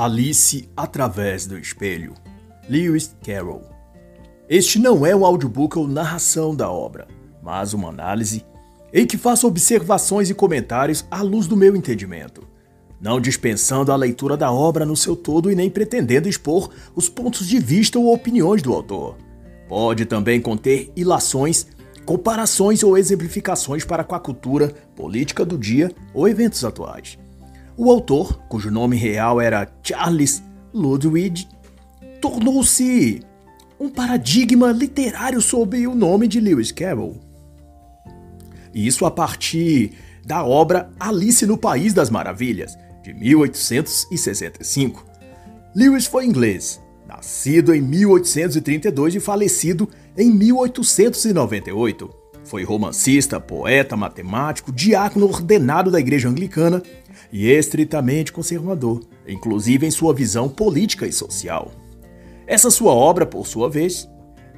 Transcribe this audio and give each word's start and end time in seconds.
Alice 0.00 0.68
através 0.76 1.44
do 1.44 1.58
espelho. 1.58 2.14
Lewis 2.70 3.16
Carroll. 3.20 3.64
Este 4.48 4.78
não 4.78 5.04
é 5.04 5.12
um 5.16 5.26
audiobook 5.26 5.76
ou 5.76 5.88
narração 5.88 6.54
da 6.54 6.70
obra, 6.70 7.08
mas 7.42 7.74
uma 7.74 7.88
análise 7.88 8.46
em 8.94 9.04
que 9.04 9.18
faço 9.18 9.48
observações 9.48 10.30
e 10.30 10.34
comentários 10.34 11.04
à 11.10 11.20
luz 11.20 11.48
do 11.48 11.56
meu 11.56 11.74
entendimento, 11.74 12.46
não 13.00 13.20
dispensando 13.20 13.90
a 13.90 13.96
leitura 13.96 14.36
da 14.36 14.52
obra 14.52 14.86
no 14.86 14.96
seu 14.96 15.16
todo 15.16 15.50
e 15.50 15.56
nem 15.56 15.68
pretendendo 15.68 16.28
expor 16.28 16.70
os 16.94 17.08
pontos 17.08 17.48
de 17.48 17.58
vista 17.58 17.98
ou 17.98 18.14
opiniões 18.14 18.62
do 18.62 18.72
autor. 18.72 19.16
Pode 19.66 20.04
também 20.04 20.40
conter 20.40 20.92
ilações, 20.94 21.66
comparações 22.06 22.84
ou 22.84 22.96
exemplificações 22.96 23.84
para 23.84 24.04
com 24.04 24.14
a 24.14 24.20
cultura, 24.20 24.72
política 24.94 25.44
do 25.44 25.58
dia 25.58 25.90
ou 26.14 26.28
eventos 26.28 26.64
atuais. 26.64 27.18
O 27.80 27.92
autor, 27.92 28.40
cujo 28.48 28.72
nome 28.72 28.96
real 28.96 29.40
era 29.40 29.72
Charles 29.84 30.42
Ludwig, 30.74 31.46
tornou-se 32.20 33.22
um 33.78 33.88
paradigma 33.88 34.72
literário 34.72 35.40
sob 35.40 35.86
o 35.86 35.94
nome 35.94 36.26
de 36.26 36.40
Lewis 36.40 36.72
Carroll. 36.72 37.20
Isso 38.74 39.06
a 39.06 39.12
partir 39.12 39.92
da 40.26 40.44
obra 40.44 40.90
Alice 40.98 41.46
no 41.46 41.56
País 41.56 41.94
das 41.94 42.10
Maravilhas, 42.10 42.76
de 43.04 43.14
1865. 43.14 45.06
Lewis 45.72 46.04
foi 46.04 46.26
inglês, 46.26 46.82
nascido 47.06 47.72
em 47.72 47.80
1832 47.80 49.14
e 49.14 49.20
falecido 49.20 49.88
em 50.16 50.32
1898. 50.32 52.10
Foi 52.42 52.64
romancista, 52.64 53.38
poeta, 53.38 53.96
matemático, 53.96 54.72
diácono 54.72 55.26
ordenado 55.26 55.92
da 55.92 56.00
Igreja 56.00 56.28
Anglicana 56.28 56.82
e 57.32 57.50
estritamente 57.50 58.32
conservador, 58.32 59.02
inclusive 59.26 59.86
em 59.86 59.90
sua 59.90 60.14
visão 60.14 60.48
política 60.48 61.06
e 61.06 61.12
social. 61.12 61.72
Essa 62.46 62.70
sua 62.70 62.92
obra, 62.92 63.26
por 63.26 63.46
sua 63.46 63.68
vez, 63.68 64.08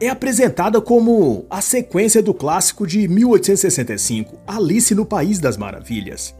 é 0.00 0.08
apresentada 0.08 0.80
como 0.80 1.44
a 1.50 1.60
sequência 1.60 2.22
do 2.22 2.32
clássico 2.32 2.86
de 2.86 3.06
1865, 3.06 4.38
Alice 4.46 4.94
no 4.94 5.04
País 5.04 5.38
das 5.38 5.56
Maravilhas. 5.56 6.34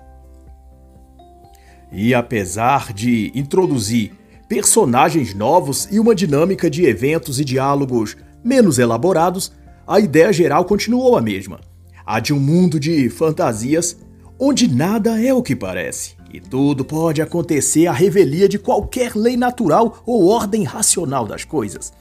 E 1.93 2.15
apesar 2.15 2.93
de 2.93 3.33
introduzir 3.35 4.13
personagens 4.49 5.35
novos 5.35 5.89
e 5.91 5.99
uma 5.99 6.15
dinâmica 6.15 6.71
de 6.71 6.85
eventos 6.85 7.39
e 7.39 7.45
diálogos 7.45 8.17
menos 8.43 8.79
elaborados, 8.79 9.53
a 9.87 9.99
ideia 10.01 10.33
geral 10.33 10.65
continuou 10.65 11.17
a 11.17 11.21
mesma: 11.21 11.61
a 12.07 12.21
de 12.21 12.33
um 12.33 12.39
mundo 12.39 12.79
de 12.79 13.11
fantasias 13.11 13.97
onde 14.41 14.67
nada 14.67 15.23
é 15.23 15.35
o 15.35 15.43
que 15.43 15.55
parece. 15.55 16.17
E 16.33 16.41
tudo 16.41 16.85
pode 16.85 17.21
acontecer 17.21 17.87
à 17.87 17.93
revelia 17.93 18.49
de 18.49 18.59
qualquer 18.59 19.15
lei 19.15 19.37
natural 19.37 20.03
ou 20.07 20.27
ordem 20.29 20.65
racional 20.65 21.27
das 21.27 21.45
coisas. 21.45 21.93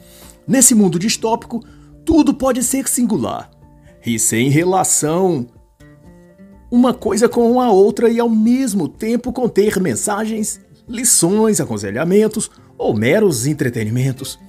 Nesse 0.47 0.73
mundo 0.73 0.97
distópico, 0.97 1.63
tudo 2.05 2.33
pode 2.33 2.63
ser 2.63 2.87
singular 2.87 3.51
e 4.05 4.17
sem 4.17 4.49
relação 4.49 5.45
uma 6.71 6.93
coisa 6.93 7.27
com 7.27 7.59
a 7.59 7.71
outra 7.71 8.09
e 8.09 8.19
ao 8.19 8.29
mesmo 8.29 8.87
tempo 8.87 9.33
conter 9.33 9.79
mensagens, 9.79 10.61
lições, 10.87 11.59
aconselhamentos 11.59 12.49
ou 12.77 12.95
meros 12.95 13.45
entretenimentos, 13.45 14.39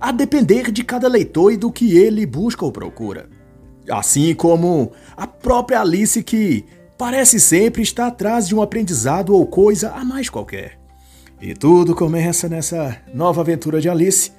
a 0.00 0.12
depender 0.12 0.70
de 0.70 0.82
cada 0.84 1.08
leitor 1.08 1.52
e 1.52 1.56
do 1.56 1.70
que 1.70 1.96
ele 1.96 2.26
busca 2.26 2.64
ou 2.64 2.72
procura. 2.72 3.28
Assim 3.88 4.34
como 4.34 4.92
a 5.16 5.26
própria 5.26 5.80
Alice 5.80 6.22
que 6.22 6.64
parece 7.00 7.40
sempre 7.40 7.80
estar 7.80 8.08
atrás 8.08 8.46
de 8.46 8.54
um 8.54 8.60
aprendizado 8.60 9.34
ou 9.34 9.46
coisa 9.46 9.90
a 9.92 10.04
mais 10.04 10.28
qualquer. 10.28 10.78
E 11.40 11.54
tudo 11.54 11.94
começa 11.94 12.46
nessa 12.46 12.94
nova 13.14 13.40
aventura 13.40 13.80
de 13.80 13.88
Alice, 13.88 14.32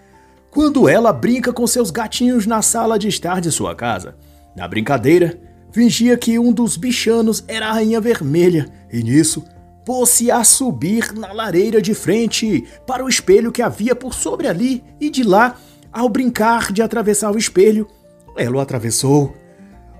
quando 0.51 0.87
ela 0.87 1.11
brinca 1.11 1.51
com 1.51 1.65
seus 1.65 1.89
gatinhos 1.89 2.45
na 2.45 2.61
sala 2.61 2.99
de 2.99 3.07
estar 3.07 3.41
de 3.41 3.51
sua 3.51 3.73
casa. 3.73 4.15
Na 4.55 4.67
brincadeira, 4.67 5.39
fingia 5.71 6.15
que 6.15 6.37
um 6.37 6.53
dos 6.53 6.77
bichanos 6.77 7.43
era 7.47 7.67
a 7.67 7.73
Rainha 7.73 7.99
Vermelha, 7.99 8.71
e 8.93 9.01
nisso 9.01 9.43
pôs-se 9.83 10.29
a 10.29 10.43
subir 10.43 11.13
na 11.13 11.33
lareira 11.33 11.81
de 11.81 11.95
frente 11.95 12.63
para 12.85 13.03
o 13.03 13.09
espelho 13.09 13.51
que 13.51 13.63
havia 13.63 13.95
por 13.95 14.13
sobre 14.13 14.47
ali, 14.47 14.83
e 14.99 15.09
de 15.09 15.23
lá, 15.23 15.57
ao 15.91 16.07
brincar 16.07 16.71
de 16.71 16.83
atravessar 16.83 17.31
o 17.31 17.39
espelho, 17.39 17.87
ela 18.37 18.57
o 18.57 18.59
atravessou 18.59 19.40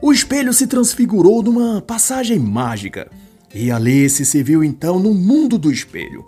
o 0.01 0.11
espelho 0.11 0.51
se 0.51 0.65
transfigurou 0.65 1.43
numa 1.43 1.79
passagem 1.79 2.39
mágica 2.39 3.07
e 3.53 3.69
Alice 3.69 4.25
se 4.25 4.41
viu 4.41 4.63
então 4.63 4.99
no 4.99 5.13
mundo 5.13 5.59
do 5.59 5.71
espelho. 5.71 6.25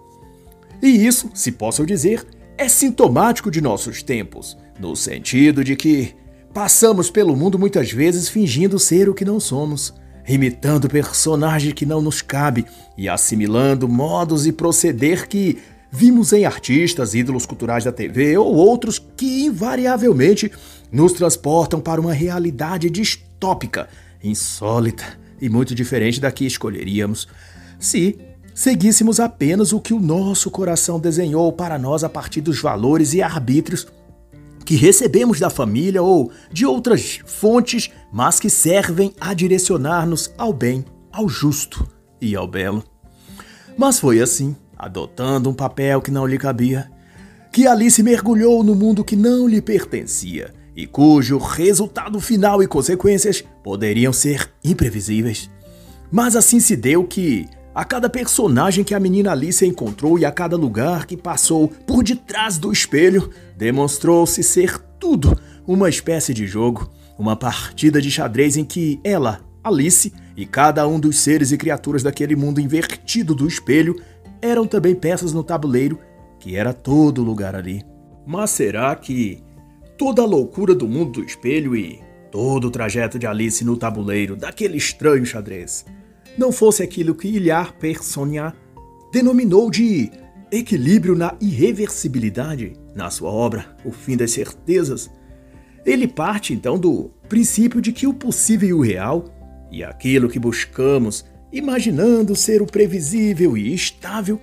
E 0.81 0.87
isso, 0.87 1.31
se 1.33 1.51
posso 1.51 1.83
dizer, 1.83 2.23
é 2.55 2.69
sintomático 2.69 3.49
de 3.49 3.61
nossos 3.61 4.03
tempos, 4.03 4.55
no 4.79 4.95
sentido 4.95 5.63
de 5.63 5.75
que 5.75 6.13
passamos 6.53 7.09
pelo 7.09 7.35
mundo 7.35 7.57
muitas 7.57 7.91
vezes 7.91 8.29
fingindo 8.29 8.77
ser 8.77 9.09
o 9.09 9.13
que 9.13 9.25
não 9.25 9.39
somos, 9.39 9.91
imitando 10.27 10.87
personagem 10.87 11.73
que 11.73 11.85
não 11.85 11.99
nos 11.99 12.21
cabe 12.21 12.65
e 12.95 13.09
assimilando 13.09 13.89
modos 13.89 14.45
e 14.45 14.51
proceder 14.51 15.27
que 15.27 15.57
vimos 15.91 16.31
em 16.31 16.45
artistas, 16.45 17.15
ídolos 17.15 17.45
culturais 17.45 17.83
da 17.83 17.91
TV 17.91 18.37
ou 18.37 18.53
outros 18.53 18.99
que 19.17 19.45
invariavelmente 19.45 20.51
nos 20.91 21.13
transportam 21.13 21.81
para 21.81 21.99
uma 21.99 22.13
realidade 22.13 22.87
distorcida 22.87 23.32
distópica, 23.43 23.89
insólita 24.23 25.03
e 25.41 25.49
muito 25.49 25.75
diferente 25.75 26.21
da 26.21 26.31
que 26.31 26.45
escolheríamos 26.45 27.27
se 27.77 28.17
seguíssemos 28.55 29.19
apenas 29.19 29.73
o 29.73 29.81
que 29.81 29.93
o 29.93 29.99
nosso 29.99 30.49
coração 30.49 30.97
desenhou 30.97 31.51
para 31.51 31.77
nós 31.77 32.05
a 32.05 32.09
partir 32.09 32.39
dos 32.39 32.61
valores 32.61 33.13
e 33.13 33.21
arbítrios 33.21 33.85
que 34.65 34.77
recebemos 34.77 35.41
da 35.41 35.49
família 35.49 36.01
ou 36.01 36.31
de 36.53 36.65
outras 36.65 37.19
fontes, 37.25 37.91
mas 38.13 38.39
que 38.39 38.49
servem 38.49 39.13
a 39.19 39.33
direcionar-nos 39.33 40.31
ao 40.37 40.53
bem, 40.53 40.85
ao 41.11 41.27
justo 41.27 41.85
e 42.21 42.33
ao 42.37 42.47
belo. 42.47 42.81
Mas 43.77 43.99
foi 43.99 44.21
assim, 44.21 44.55
adotando 44.77 45.49
um 45.49 45.53
papel 45.53 46.01
que 46.01 46.11
não 46.11 46.25
lhe 46.25 46.37
cabia, 46.37 46.89
que 47.51 47.67
Alice 47.67 48.01
mergulhou 48.01 48.63
no 48.63 48.73
mundo 48.73 49.03
que 49.03 49.17
não 49.17 49.45
lhe 49.49 49.61
pertencia 49.61 50.62
e 50.75 50.87
cujo 50.87 51.37
resultado 51.37 52.19
final 52.19 52.63
e 52.63 52.67
consequências 52.67 53.43
poderiam 53.63 54.11
ser 54.11 54.49
imprevisíveis. 54.63 55.49
Mas 56.11 56.35
assim 56.35 56.59
se 56.59 56.75
deu 56.75 57.03
que, 57.03 57.47
a 57.73 57.83
cada 57.83 58.09
personagem 58.09 58.83
que 58.83 58.93
a 58.93 58.99
menina 58.99 59.31
Alice 59.31 59.65
encontrou 59.65 60.17
e 60.17 60.25
a 60.25 60.31
cada 60.31 60.55
lugar 60.55 61.05
que 61.05 61.17
passou 61.17 61.67
por 61.67 62.03
detrás 62.03 62.57
do 62.57 62.71
espelho, 62.71 63.29
demonstrou-se 63.57 64.41
ser 64.43 64.77
tudo 64.99 65.39
uma 65.65 65.89
espécie 65.89 66.33
de 66.33 66.45
jogo, 66.45 66.89
uma 67.17 67.35
partida 67.35 68.01
de 68.01 68.11
xadrez 68.11 68.57
em 68.57 68.65
que 68.65 68.99
ela, 69.03 69.41
Alice, 69.63 70.13
e 70.35 70.45
cada 70.45 70.87
um 70.87 70.99
dos 70.99 71.19
seres 71.19 71.51
e 71.51 71.57
criaturas 71.57 72.03
daquele 72.03 72.35
mundo 72.35 72.59
invertido 72.59 73.33
do 73.33 73.47
espelho 73.47 73.95
eram 74.41 74.67
também 74.67 74.93
peças 74.93 75.31
no 75.31 75.43
tabuleiro 75.43 75.99
que 76.43 76.57
era 76.57 76.73
todo 76.73 77.23
lugar 77.23 77.55
ali. 77.55 77.85
Mas 78.27 78.49
será 78.49 78.93
que 78.95 79.41
toda 80.03 80.21
a 80.21 80.25
loucura 80.25 80.75
do 80.75 80.85
mundo 80.85 81.21
do 81.21 81.23
espelho 81.25 81.73
e 81.77 82.01
todo 82.29 82.67
o 82.67 82.69
trajeto 82.69 83.17
de 83.17 83.25
Alice 83.25 83.63
no 83.63 83.77
tabuleiro 83.77 84.35
daquele 84.35 84.75
estranho 84.75 85.25
xadrez 85.25 85.85
não 86.37 86.51
fosse 86.51 86.83
aquilo 86.83 87.15
que 87.15 87.29
Ilhar 87.29 87.73
Personiat 87.77 88.53
denominou 89.13 89.71
de 89.71 90.11
equilíbrio 90.51 91.15
na 91.15 91.37
irreversibilidade 91.39 92.73
na 92.93 93.09
sua 93.09 93.31
obra 93.31 93.77
O 93.85 93.93
Fim 93.93 94.17
das 94.17 94.31
Certezas, 94.31 95.09
ele 95.85 96.05
parte 96.05 96.53
então 96.53 96.77
do 96.77 97.09
princípio 97.29 97.79
de 97.79 97.93
que 97.93 98.05
o 98.05 98.13
possível 98.13 98.67
e 98.67 98.73
o 98.73 98.81
real, 98.81 99.23
e 99.71 99.85
aquilo 99.85 100.27
que 100.27 100.37
buscamos, 100.37 101.23
imaginando 101.49 102.35
ser 102.35 102.61
o 102.61 102.65
previsível 102.65 103.55
e 103.55 103.73
estável, 103.73 104.37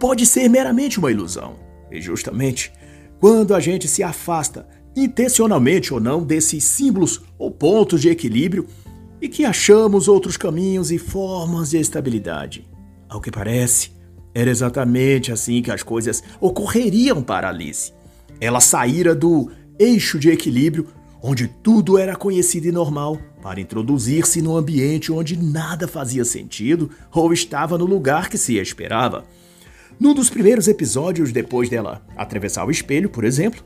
pode 0.00 0.24
ser 0.24 0.48
meramente 0.48 0.98
uma 0.98 1.10
ilusão. 1.10 1.56
E 1.92 2.00
justamente 2.00 2.72
quando 3.18 3.54
a 3.54 3.60
gente 3.60 3.88
se 3.88 4.02
afasta 4.02 4.66
intencionalmente 4.96 5.92
ou 5.92 6.00
não, 6.00 6.24
desses 6.24 6.64
símbolos 6.64 7.22
ou 7.38 7.50
pontos 7.50 8.00
de 8.00 8.08
equilíbrio 8.08 8.66
e 9.20 9.28
que 9.28 9.44
achamos 9.44 10.08
outros 10.08 10.36
caminhos 10.36 10.90
e 10.90 10.98
formas 10.98 11.70
de 11.70 11.78
estabilidade. 11.78 12.66
Ao 13.08 13.20
que 13.20 13.30
parece, 13.30 13.90
era 14.34 14.50
exatamente 14.50 15.30
assim 15.30 15.62
que 15.62 15.70
as 15.70 15.82
coisas 15.82 16.22
ocorreriam 16.40 17.22
para 17.22 17.48
Alice. 17.48 17.92
Ela 18.40 18.60
saíra 18.60 19.14
do 19.14 19.50
eixo 19.78 20.18
de 20.18 20.30
equilíbrio, 20.30 20.88
onde 21.22 21.48
tudo 21.48 21.98
era 21.98 22.16
conhecido 22.16 22.68
e 22.68 22.72
normal, 22.72 23.18
para 23.42 23.60
introduzir-se 23.60 24.42
num 24.42 24.56
ambiente 24.56 25.12
onde 25.12 25.38
nada 25.38 25.86
fazia 25.86 26.24
sentido 26.24 26.90
ou 27.14 27.32
estava 27.32 27.78
no 27.78 27.84
lugar 27.84 28.28
que 28.28 28.36
se 28.36 28.56
esperava. 28.56 29.24
Num 29.98 30.12
dos 30.12 30.28
primeiros 30.28 30.68
episódios, 30.68 31.32
depois 31.32 31.70
dela 31.70 32.04
atravessar 32.16 32.66
o 32.66 32.70
espelho, 32.70 33.08
por 33.08 33.24
exemplo, 33.24 33.64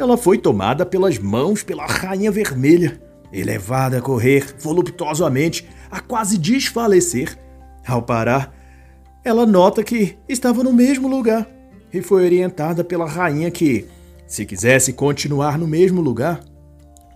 ela 0.00 0.16
foi 0.16 0.38
tomada 0.38 0.86
pelas 0.86 1.18
mãos 1.18 1.62
pela 1.62 1.86
Rainha 1.86 2.30
Vermelha 2.30 3.00
e 3.32 3.42
levada 3.42 3.98
a 3.98 4.02
correr 4.02 4.54
voluptuosamente, 4.58 5.68
a 5.90 6.00
quase 6.00 6.36
desfalecer. 6.36 7.38
Ao 7.86 8.02
parar, 8.02 8.54
ela 9.24 9.46
nota 9.46 9.82
que 9.84 10.16
estava 10.28 10.62
no 10.62 10.72
mesmo 10.72 11.08
lugar, 11.08 11.48
e 11.92 12.00
foi 12.00 12.24
orientada 12.24 12.84
pela 12.84 13.08
rainha 13.08 13.50
que, 13.50 13.86
se 14.26 14.46
quisesse 14.46 14.92
continuar 14.92 15.58
no 15.58 15.66
mesmo 15.66 16.00
lugar, 16.00 16.40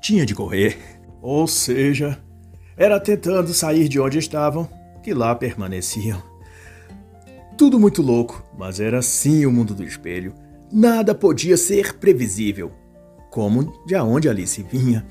tinha 0.01 0.27
de 0.27 0.35
correr. 0.35 0.77
Ou 1.23 1.47
seja, 1.47 2.19
era 2.77 3.01
tentando 3.01 3.55
sair 3.55 3.89
de 3.89 4.01
onde 4.01 4.19
estavam 4.19 4.69
que 5.03 5.15
lá 5.15 5.35
permaneciam. 5.35 6.23
Tudo 7.57 7.79
muito 7.79 8.03
louco, 8.03 8.45
mas 8.59 8.81
era 8.81 8.99
assim 8.99 9.47
o 9.47 9.53
mundo 9.53 9.75
do 9.75 9.85
espelho. 9.85 10.35
Nada 10.77 11.15
podia 11.15 11.57
ser 11.57 11.95
previsível, 11.99 12.73
como 13.31 13.73
de 13.87 13.95
onde 13.95 14.29
Alice 14.29 14.61
vinha. 14.61 15.07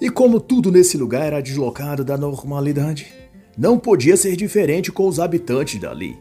E 0.00 0.08
como 0.08 0.38
tudo 0.38 0.70
nesse 0.70 0.96
lugar 0.96 1.26
era 1.26 1.42
deslocado 1.42 2.04
da 2.04 2.16
normalidade, 2.16 3.12
não 3.58 3.76
podia 3.76 4.16
ser 4.16 4.36
diferente 4.36 4.92
com 4.92 5.08
os 5.08 5.18
habitantes 5.18 5.80
dali. 5.80 6.16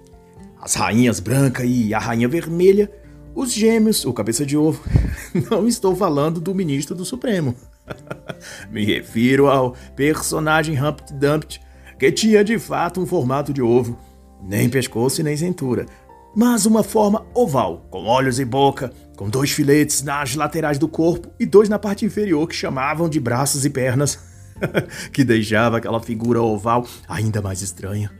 As 0.59 0.73
rainhas 0.73 1.19
branca 1.19 1.63
e 1.63 1.93
a 1.93 1.99
rainha 1.99 2.27
vermelha, 2.27 2.91
os 3.35 3.53
gêmeos, 3.53 4.05
o 4.05 4.11
cabeça 4.11 4.43
de 4.43 4.57
ovo. 4.57 4.83
Não 5.51 5.67
estou 5.67 5.95
falando 5.95 6.41
do 6.41 6.55
ministro 6.55 6.95
do 6.95 7.05
Supremo. 7.05 7.53
Me 8.73 8.83
refiro 8.83 9.49
ao 9.49 9.75
personagem 9.95 10.83
Humpty 10.83 11.13
Dumpty, 11.13 11.61
que 11.99 12.11
tinha 12.11 12.43
de 12.43 12.57
fato 12.57 12.99
um 12.99 13.05
formato 13.05 13.53
de 13.53 13.61
ovo, 13.61 13.99
nem 14.41 14.67
pescoço 14.67 15.21
e 15.21 15.23
nem 15.23 15.37
cintura, 15.37 15.85
mas 16.35 16.65
uma 16.65 16.83
forma 16.83 17.25
oval, 17.33 17.85
com 17.89 18.05
olhos 18.05 18.39
e 18.39 18.45
boca, 18.45 18.91
com 19.15 19.29
dois 19.29 19.51
filetes 19.51 20.01
nas 20.01 20.35
laterais 20.35 20.77
do 20.77 20.87
corpo 20.87 21.29
e 21.39 21.45
dois 21.45 21.69
na 21.69 21.77
parte 21.77 22.05
inferior 22.05 22.47
que 22.47 22.55
chamavam 22.55 23.07
de 23.07 23.19
braços 23.19 23.65
e 23.65 23.69
pernas, 23.69 24.17
que 25.13 25.23
deixava 25.23 25.77
aquela 25.77 25.99
figura 25.99 26.41
oval 26.41 26.87
ainda 27.07 27.41
mais 27.41 27.61
estranha. 27.61 28.11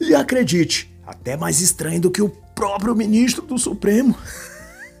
E 0.00 0.14
acredite, 0.14 0.94
até 1.06 1.36
mais 1.36 1.60
estranho 1.60 2.00
do 2.00 2.10
que 2.10 2.22
o 2.22 2.28
próprio 2.54 2.94
ministro 2.94 3.42
do 3.42 3.58
Supremo. 3.58 4.16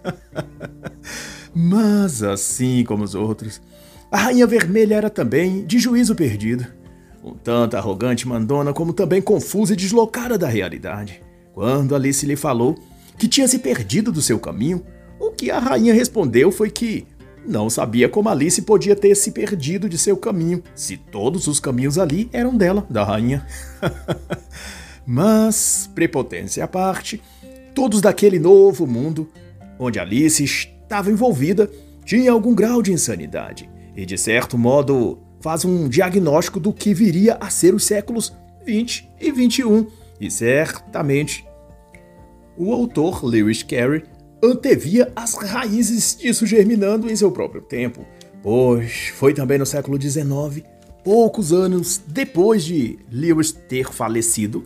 Mas 1.54 2.22
assim 2.22 2.84
como 2.84 3.04
os 3.04 3.14
outros, 3.14 3.60
a 4.10 4.18
Rainha 4.18 4.46
Vermelha 4.46 4.94
era 4.94 5.10
também 5.10 5.64
de 5.64 5.78
juízo 5.78 6.14
perdido. 6.14 6.66
Um 7.22 7.34
tanto 7.34 7.76
arrogante 7.76 8.28
mandona, 8.28 8.72
como 8.72 8.92
também 8.92 9.20
confusa 9.20 9.72
e 9.72 9.76
deslocada 9.76 10.38
da 10.38 10.46
realidade. 10.46 11.25
Quando 11.56 11.94
Alice 11.94 12.26
lhe 12.26 12.36
falou 12.36 12.78
que 13.16 13.26
tinha 13.26 13.48
se 13.48 13.58
perdido 13.58 14.12
do 14.12 14.20
seu 14.20 14.38
caminho, 14.38 14.84
o 15.18 15.30
que 15.30 15.50
a 15.50 15.58
rainha 15.58 15.94
respondeu 15.94 16.52
foi 16.52 16.68
que 16.68 17.06
não 17.48 17.70
sabia 17.70 18.10
como 18.10 18.28
Alice 18.28 18.60
podia 18.60 18.94
ter 18.94 19.14
se 19.14 19.30
perdido 19.30 19.88
de 19.88 19.96
seu 19.96 20.18
caminho, 20.18 20.62
se 20.74 20.98
todos 20.98 21.46
os 21.46 21.58
caminhos 21.58 21.96
ali 21.96 22.28
eram 22.30 22.54
dela, 22.54 22.86
da 22.90 23.02
rainha. 23.02 23.46
Mas, 25.06 25.88
prepotência 25.94 26.62
à 26.62 26.68
parte, 26.68 27.22
todos 27.74 28.02
daquele 28.02 28.38
novo 28.38 28.86
mundo, 28.86 29.26
onde 29.78 29.98
Alice 29.98 30.44
estava 30.44 31.10
envolvida, 31.10 31.70
tinham 32.04 32.34
algum 32.34 32.54
grau 32.54 32.82
de 32.82 32.92
insanidade 32.92 33.66
e, 33.96 34.04
de 34.04 34.18
certo 34.18 34.58
modo, 34.58 35.20
faz 35.40 35.64
um 35.64 35.88
diagnóstico 35.88 36.60
do 36.60 36.70
que 36.70 36.92
viria 36.92 37.38
a 37.40 37.48
ser 37.48 37.74
os 37.74 37.84
séculos 37.84 38.30
20 38.66 39.08
e 39.18 39.32
21. 39.32 39.86
E 40.20 40.30
certamente 40.30 41.46
o 42.56 42.72
autor 42.72 43.24
Lewis 43.24 43.62
Carey 43.62 44.04
antevia 44.42 45.12
as 45.14 45.34
raízes 45.34 46.16
disso 46.16 46.46
germinando 46.46 47.10
em 47.10 47.16
seu 47.16 47.30
próprio 47.30 47.62
tempo, 47.62 48.06
pois 48.42 49.08
foi 49.14 49.34
também 49.34 49.58
no 49.58 49.66
século 49.66 50.00
XIX, 50.00 50.64
poucos 51.04 51.52
anos 51.52 52.00
depois 52.06 52.64
de 52.64 52.98
Lewis 53.10 53.52
ter 53.52 53.92
falecido, 53.92 54.62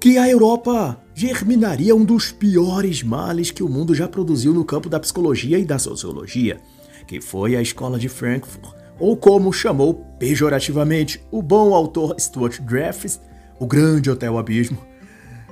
que 0.00 0.16
a 0.16 0.28
Europa 0.28 1.02
germinaria 1.14 1.94
um 1.94 2.04
dos 2.04 2.30
piores 2.30 3.02
males 3.02 3.50
que 3.50 3.62
o 3.62 3.68
mundo 3.68 3.94
já 3.94 4.06
produziu 4.06 4.54
no 4.54 4.64
campo 4.64 4.88
da 4.88 5.00
psicologia 5.00 5.58
e 5.58 5.64
da 5.64 5.78
sociologia, 5.78 6.60
que 7.06 7.20
foi 7.20 7.56
a 7.56 7.62
Escola 7.62 7.98
de 7.98 8.08
Frankfurt, 8.08 8.76
ou 9.00 9.16
como 9.16 9.52
chamou 9.52 9.94
pejorativamente 10.18 11.20
o 11.30 11.42
bom 11.42 11.74
autor 11.74 12.14
Stuart 12.20 12.60
Jeffries, 12.68 13.20
o 13.58 13.66
grande 13.66 14.10
Hotel 14.10 14.38
Abismo. 14.38 14.78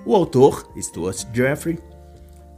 O 0.05 0.15
autor, 0.15 0.71
Stuart 0.81 1.27
Jeffrey, 1.33 1.79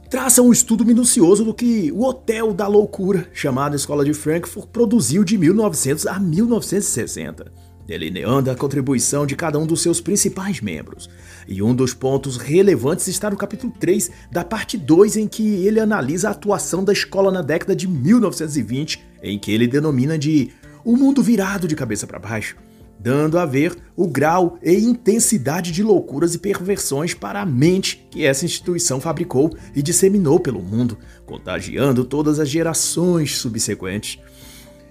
traça 0.09 0.41
um 0.41 0.51
estudo 0.51 0.85
minucioso 0.85 1.43
do 1.43 1.53
que 1.53 1.91
o 1.91 2.03
Hotel 2.03 2.53
da 2.53 2.67
Loucura, 2.67 3.27
chamado 3.33 3.75
Escola 3.75 4.05
de 4.05 4.13
Frankfurt, 4.13 4.67
produziu 4.67 5.23
de 5.23 5.37
1900 5.37 6.07
a 6.07 6.19
1960 6.19 7.69
delineando 7.89 8.51
a 8.51 8.55
contribuição 8.55 9.25
de 9.25 9.35
cada 9.35 9.57
um 9.57 9.65
dos 9.65 9.81
seus 9.81 9.99
principais 9.99 10.61
membros. 10.61 11.09
E 11.47 11.59
um 11.63 11.73
dos 11.73 11.91
pontos 11.91 12.37
relevantes 12.37 13.07
está 13.07 13.31
no 13.31 13.35
capítulo 13.35 13.73
3 13.79 14.11
da 14.31 14.43
parte 14.43 14.77
2, 14.77 15.17
em 15.17 15.27
que 15.27 15.65
ele 15.65 15.79
analisa 15.79 16.27
a 16.27 16.31
atuação 16.31 16.83
da 16.83 16.93
escola 16.93 17.31
na 17.31 17.41
década 17.41 17.75
de 17.75 17.87
1920, 17.87 19.03
em 19.23 19.39
que 19.39 19.51
ele 19.51 19.65
denomina 19.65 20.19
de 20.19 20.51
o 20.85 20.95
mundo 20.95 21.23
virado 21.23 21.67
de 21.67 21.75
cabeça 21.75 22.05
para 22.05 22.19
baixo, 22.19 22.55
dando 22.99 23.39
a 23.39 23.45
ver 23.45 23.77
o 23.95 24.07
grau 24.07 24.59
e 24.61 24.73
intensidade 24.73 25.71
de 25.71 25.81
loucuras 25.81 26.35
e 26.35 26.39
perversões 26.39 27.13
para 27.13 27.41
a 27.41 27.45
mente 27.45 28.05
que 28.11 28.25
essa 28.25 28.43
instituição 28.43 28.99
fabricou 28.99 29.55
e 29.73 29.81
disseminou 29.81 30.39
pelo 30.39 30.61
mundo, 30.61 30.97
contagiando 31.25 32.03
todas 32.03 32.39
as 32.39 32.49
gerações 32.49 33.37
subsequentes. 33.37 34.19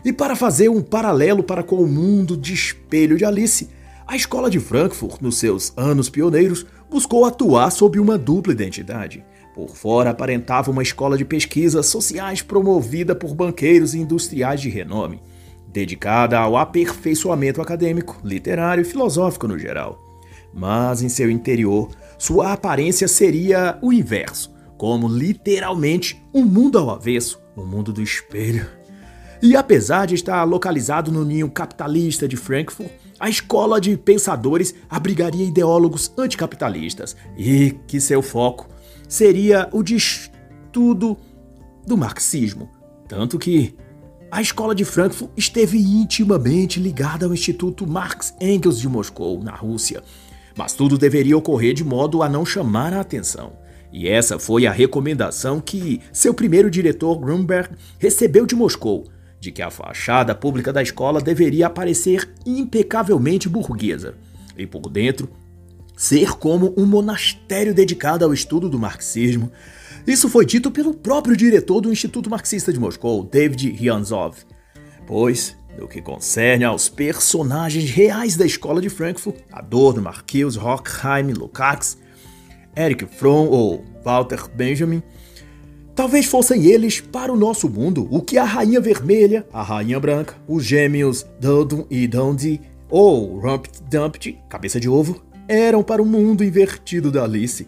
E 0.04 0.12
para 0.12 0.34
fazer 0.34 0.70
um 0.70 0.80
paralelo 0.80 1.42
para 1.42 1.62
com 1.62 1.76
o 1.76 1.86
mundo 1.86 2.36
de 2.36 2.54
espelho 2.54 3.18
de 3.18 3.24
Alice, 3.24 3.68
a 4.06 4.16
escola 4.16 4.48
de 4.48 4.58
Frankfurt, 4.58 5.20
nos 5.20 5.36
seus 5.36 5.72
anos 5.76 6.08
pioneiros, 6.08 6.64
buscou 6.90 7.26
atuar 7.26 7.70
sob 7.70 8.00
uma 8.00 8.16
dupla 8.16 8.54
identidade. 8.54 9.22
Por 9.54 9.76
fora 9.76 10.10
aparentava 10.10 10.70
uma 10.70 10.82
escola 10.82 11.18
de 11.18 11.24
pesquisas 11.24 11.86
sociais 11.86 12.40
promovida 12.40 13.14
por 13.14 13.34
banqueiros 13.34 13.92
e 13.92 13.98
industriais 13.98 14.60
de 14.60 14.70
renome, 14.70 15.20
dedicada 15.72 16.38
ao 16.38 16.56
aperfeiçoamento 16.56 17.60
acadêmico, 17.60 18.18
literário 18.24 18.82
e 18.82 18.84
filosófico 18.84 19.46
no 19.46 19.58
geral. 19.58 20.02
Mas 20.52 21.02
em 21.02 21.08
seu 21.08 21.30
interior, 21.30 21.90
sua 22.18 22.52
aparência 22.52 23.06
seria 23.06 23.78
o 23.82 23.92
inverso, 23.92 24.52
como 24.76 25.06
literalmente 25.08 26.22
um 26.32 26.44
mundo 26.44 26.78
ao 26.78 26.90
avesso, 26.90 27.40
um 27.56 27.64
mundo 27.64 27.92
do 27.92 28.02
espelho. 28.02 28.66
E 29.40 29.54
apesar 29.54 30.06
de 30.06 30.14
estar 30.14 30.42
localizado 30.44 31.12
no 31.12 31.24
ninho 31.24 31.50
capitalista 31.50 32.26
de 32.26 32.36
Frankfurt, 32.36 32.90
a 33.20 33.28
escola 33.28 33.80
de 33.80 33.96
pensadores 33.96 34.74
abrigaria 34.88 35.46
ideólogos 35.46 36.12
anticapitalistas 36.16 37.16
e 37.36 37.76
que 37.86 38.00
seu 38.00 38.22
foco 38.22 38.68
seria 39.08 39.68
o 39.72 39.82
de 39.82 39.96
estudo 39.96 41.16
do 41.86 41.96
marxismo. 41.96 42.68
Tanto 43.06 43.38
que 43.38 43.74
a 44.30 44.42
escola 44.42 44.74
de 44.74 44.84
Frankfurt 44.84 45.30
esteve 45.36 45.78
intimamente 45.78 46.78
ligada 46.78 47.26
ao 47.26 47.32
Instituto 47.32 47.86
Marx 47.86 48.34
Engels 48.40 48.78
de 48.78 48.88
Moscou, 48.88 49.42
na 49.42 49.54
Rússia. 49.54 50.02
Mas 50.56 50.74
tudo 50.74 50.98
deveria 50.98 51.36
ocorrer 51.36 51.72
de 51.72 51.84
modo 51.84 52.22
a 52.22 52.28
não 52.28 52.44
chamar 52.44 52.92
a 52.92 53.00
atenção. 53.00 53.52
E 53.92 54.08
essa 54.08 54.38
foi 54.38 54.66
a 54.66 54.72
recomendação 54.72 55.60
que 55.60 56.00
seu 56.12 56.34
primeiro 56.34 56.70
diretor, 56.70 57.18
Grunberg, 57.18 57.70
recebeu 57.98 58.44
de 58.44 58.54
Moscou 58.54 59.06
de 59.40 59.52
que 59.52 59.62
a 59.62 59.70
fachada 59.70 60.34
pública 60.34 60.72
da 60.72 60.82
escola 60.82 61.20
deveria 61.20 61.66
aparecer 61.68 62.28
impecavelmente 62.44 63.48
burguesa 63.48 64.14
e 64.56 64.66
por 64.66 64.90
dentro 64.90 65.28
ser 65.96 66.30
como 66.32 66.74
um 66.76 66.86
monastério 66.86 67.74
dedicado 67.74 68.24
ao 68.24 68.32
estudo 68.32 68.68
do 68.68 68.78
marxismo. 68.78 69.50
Isso 70.06 70.28
foi 70.28 70.46
dito 70.46 70.70
pelo 70.70 70.94
próprio 70.94 71.36
diretor 71.36 71.80
do 71.80 71.92
Instituto 71.92 72.30
Marxista 72.30 72.72
de 72.72 72.80
Moscou, 72.80 73.24
David 73.24 73.70
Ryanzov. 73.72 74.36
Pois, 75.06 75.56
no 75.78 75.88
que 75.88 76.02
concerne 76.02 76.64
aos 76.64 76.88
personagens 76.88 77.90
reais 77.90 78.36
da 78.36 78.46
escola 78.46 78.80
de 78.80 78.88
Frankfurt, 78.88 79.36
Adorno, 79.52 80.02
Marquise, 80.02 80.58
Horkheim, 80.58 81.32
Lukács, 81.32 81.98
Eric 82.76 83.06
Fromm 83.06 83.48
ou 83.48 83.84
Walter 84.04 84.48
Benjamin, 84.54 85.02
Talvez 85.98 86.26
fossem 86.26 86.64
eles 86.64 87.00
para 87.00 87.32
o 87.32 87.36
nosso 87.36 87.68
mundo 87.68 88.06
o 88.08 88.22
que 88.22 88.38
a 88.38 88.44
Rainha 88.44 88.80
Vermelha, 88.80 89.44
a 89.52 89.64
Rainha 89.64 89.98
Branca, 89.98 90.36
os 90.46 90.64
gêmeos 90.64 91.26
Dodon 91.40 91.88
e 91.90 92.06
Dondi, 92.06 92.60
ou 92.88 93.36
Rumpty 93.40 93.82
Dumpty, 93.82 94.38
cabeça 94.48 94.78
de 94.78 94.88
ovo, 94.88 95.20
eram 95.48 95.82
para 95.82 96.00
o 96.00 96.06
mundo 96.06 96.44
invertido 96.44 97.10
da 97.10 97.24
Alice. 97.24 97.66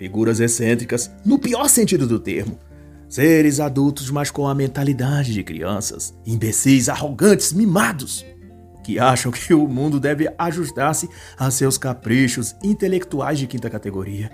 Figuras 0.00 0.40
excêntricas, 0.40 1.10
no 1.26 1.38
pior 1.38 1.68
sentido 1.68 2.06
do 2.06 2.18
termo. 2.18 2.58
Seres 3.06 3.60
adultos, 3.60 4.10
mas 4.10 4.30
com 4.30 4.48
a 4.48 4.54
mentalidade 4.54 5.34
de 5.34 5.44
crianças. 5.44 6.14
Imbecis, 6.24 6.88
arrogantes, 6.88 7.52
mimados. 7.52 8.24
Que 8.82 8.98
acham 8.98 9.30
que 9.30 9.52
o 9.52 9.68
mundo 9.68 10.00
deve 10.00 10.32
ajustar-se 10.38 11.06
a 11.36 11.50
seus 11.50 11.76
caprichos 11.76 12.56
intelectuais 12.64 13.38
de 13.38 13.46
quinta 13.46 13.68
categoria. 13.68 14.32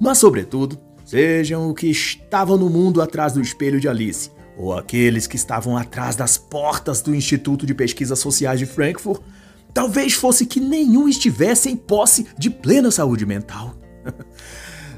Mas, 0.00 0.18
sobretudo, 0.18 0.76
Sejam 1.04 1.70
o 1.70 1.74
que 1.74 1.86
estavam 1.86 2.58
no 2.58 2.68
mundo 2.68 3.00
atrás 3.00 3.32
do 3.32 3.40
espelho 3.40 3.80
de 3.80 3.88
Alice, 3.88 4.30
ou 4.58 4.74
aqueles 4.76 5.26
que 5.26 5.36
estavam 5.36 5.74
atrás 5.74 6.14
das 6.16 6.36
portas 6.36 7.00
do 7.00 7.14
Instituto 7.14 7.64
de 7.64 7.72
Pesquisas 7.72 8.18
Sociais 8.18 8.58
de 8.58 8.66
Frankfurt, 8.66 9.22
talvez 9.72 10.12
fosse 10.12 10.44
que 10.44 10.60
nenhum 10.60 11.08
estivesse 11.08 11.70
em 11.70 11.76
posse 11.76 12.26
de 12.36 12.50
plena 12.50 12.90
saúde 12.90 13.24
mental. 13.24 13.77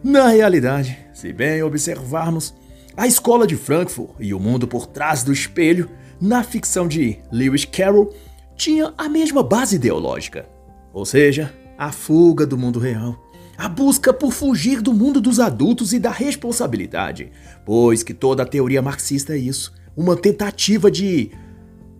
Na 0.02 0.28
realidade, 0.28 0.98
se 1.12 1.30
bem 1.30 1.62
observarmos, 1.62 2.54
a 2.96 3.06
escola 3.06 3.46
de 3.46 3.54
Frankfurt 3.54 4.12
e 4.18 4.32
o 4.32 4.40
mundo 4.40 4.66
por 4.66 4.86
trás 4.86 5.22
do 5.22 5.30
espelho, 5.30 5.90
na 6.18 6.42
ficção 6.42 6.88
de 6.88 7.18
Lewis 7.30 7.66
Carroll, 7.66 8.14
tinha 8.56 8.94
a 8.96 9.10
mesma 9.10 9.42
base 9.42 9.76
ideológica, 9.76 10.48
ou 10.90 11.04
seja, 11.04 11.52
a 11.76 11.92
fuga 11.92 12.46
do 12.46 12.56
mundo 12.56 12.78
real, 12.78 13.30
a 13.58 13.68
busca 13.68 14.10
por 14.10 14.32
fugir 14.32 14.80
do 14.80 14.94
mundo 14.94 15.20
dos 15.20 15.38
adultos 15.38 15.92
e 15.92 15.98
da 15.98 16.10
responsabilidade, 16.10 17.30
pois 17.66 18.02
que 18.02 18.14
toda 18.14 18.42
a 18.42 18.46
teoria 18.46 18.80
marxista 18.80 19.34
é 19.34 19.38
isso, 19.38 19.74
uma 19.94 20.16
tentativa 20.16 20.90
de 20.90 21.30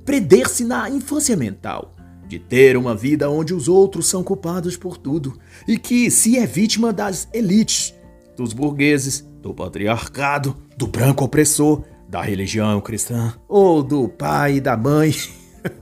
prender-se 0.06 0.64
na 0.64 0.88
infância 0.88 1.36
mental, 1.36 1.94
de 2.30 2.38
ter 2.38 2.76
uma 2.76 2.94
vida 2.94 3.28
onde 3.28 3.52
os 3.52 3.66
outros 3.66 4.06
são 4.06 4.22
culpados 4.22 4.76
por 4.76 4.96
tudo 4.96 5.36
e 5.66 5.76
que 5.76 6.08
se 6.12 6.38
é 6.38 6.46
vítima 6.46 6.92
das 6.92 7.26
elites, 7.34 7.92
dos 8.36 8.52
burgueses, 8.52 9.26
do 9.42 9.52
patriarcado, 9.52 10.56
do 10.76 10.86
branco 10.86 11.24
opressor, 11.24 11.82
da 12.08 12.22
religião 12.22 12.80
cristã 12.80 13.34
ou 13.48 13.82
do 13.82 14.08
pai 14.08 14.56
e 14.56 14.60
da 14.60 14.76
mãe. 14.76 15.12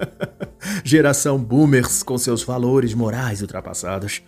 Geração 0.83 1.38
boomers 1.38 2.02
com 2.02 2.17
seus 2.17 2.43
valores 2.43 2.95
morais 2.95 3.43
ultrapassados. 3.43 4.23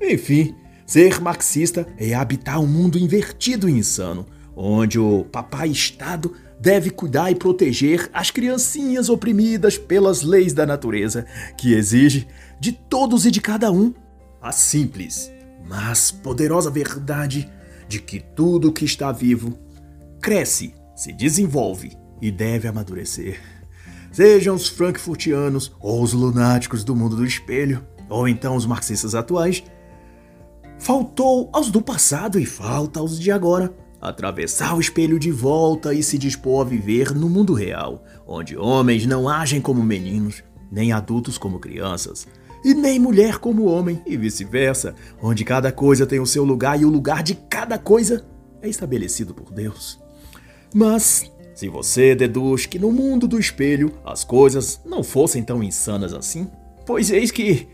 Enfim, 0.00 0.54
ser 0.86 1.20
marxista 1.20 1.86
é 1.98 2.14
habitar 2.14 2.58
um 2.58 2.66
mundo 2.66 2.98
invertido 2.98 3.68
e 3.68 3.72
insano, 3.72 4.24
onde 4.56 4.98
o 4.98 5.24
papai 5.24 5.68
Estado 5.68 6.34
deve 6.60 6.90
cuidar 6.90 7.30
e 7.30 7.34
proteger 7.34 8.10
as 8.12 8.30
criancinhas 8.30 9.08
oprimidas 9.08 9.78
pelas 9.78 10.22
leis 10.22 10.52
da 10.52 10.66
natureza, 10.66 11.24
que 11.56 11.72
exige 11.72 12.28
de 12.60 12.70
todos 12.70 13.24
e 13.24 13.30
de 13.30 13.40
cada 13.40 13.72
um 13.72 13.94
a 14.42 14.52
simples, 14.52 15.32
mas 15.66 16.10
poderosa 16.10 16.70
verdade 16.70 17.50
de 17.88 17.98
que 17.98 18.20
tudo 18.20 18.72
que 18.72 18.84
está 18.84 19.10
vivo 19.10 19.58
cresce, 20.20 20.74
se 20.94 21.12
desenvolve 21.12 21.96
e 22.20 22.30
deve 22.30 22.68
amadurecer. 22.68 23.40
Sejam 24.12 24.54
os 24.54 24.68
frankfurtianos 24.68 25.72
ou 25.80 26.02
os 26.02 26.12
lunáticos 26.12 26.84
do 26.84 26.94
mundo 26.94 27.16
do 27.16 27.24
espelho, 27.24 27.86
ou 28.08 28.28
então 28.28 28.54
os 28.54 28.66
marxistas 28.66 29.14
atuais, 29.14 29.62
faltou 30.78 31.48
aos 31.52 31.70
do 31.70 31.80
passado 31.80 32.38
e 32.38 32.44
falta 32.44 33.00
aos 33.00 33.18
de 33.18 33.30
agora 33.30 33.72
atravessar 34.00 34.74
o 34.74 34.80
espelho 34.80 35.18
de 35.18 35.30
volta 35.30 35.92
e 35.92 36.02
se 36.02 36.16
dispor 36.16 36.62
a 36.62 36.68
viver 36.68 37.14
no 37.14 37.28
mundo 37.28 37.52
real, 37.52 38.02
onde 38.26 38.56
homens 38.56 39.04
não 39.04 39.28
agem 39.28 39.60
como 39.60 39.82
meninos, 39.82 40.42
nem 40.70 40.92
adultos 40.92 41.36
como 41.36 41.58
crianças, 41.58 42.26
e 42.64 42.72
nem 42.74 42.98
mulher 42.98 43.38
como 43.38 43.64
homem, 43.64 44.00
e 44.06 44.16
vice-versa, 44.16 44.94
onde 45.22 45.44
cada 45.44 45.70
coisa 45.70 46.06
tem 46.06 46.20
o 46.20 46.26
seu 46.26 46.44
lugar 46.44 46.80
e 46.80 46.84
o 46.84 46.90
lugar 46.90 47.22
de 47.22 47.34
cada 47.34 47.78
coisa 47.78 48.24
é 48.62 48.68
estabelecido 48.68 49.34
por 49.34 49.52
Deus. 49.52 50.00
Mas, 50.72 51.30
se 51.54 51.68
você 51.68 52.14
deduz 52.14 52.66
que 52.66 52.78
no 52.78 52.92
mundo 52.92 53.26
do 53.26 53.38
espelho 53.38 53.92
as 54.04 54.24
coisas 54.24 54.80
não 54.84 55.02
fossem 55.02 55.42
tão 55.42 55.62
insanas 55.62 56.14
assim, 56.14 56.50
pois 56.86 57.10
eis 57.10 57.30
que, 57.30 57.68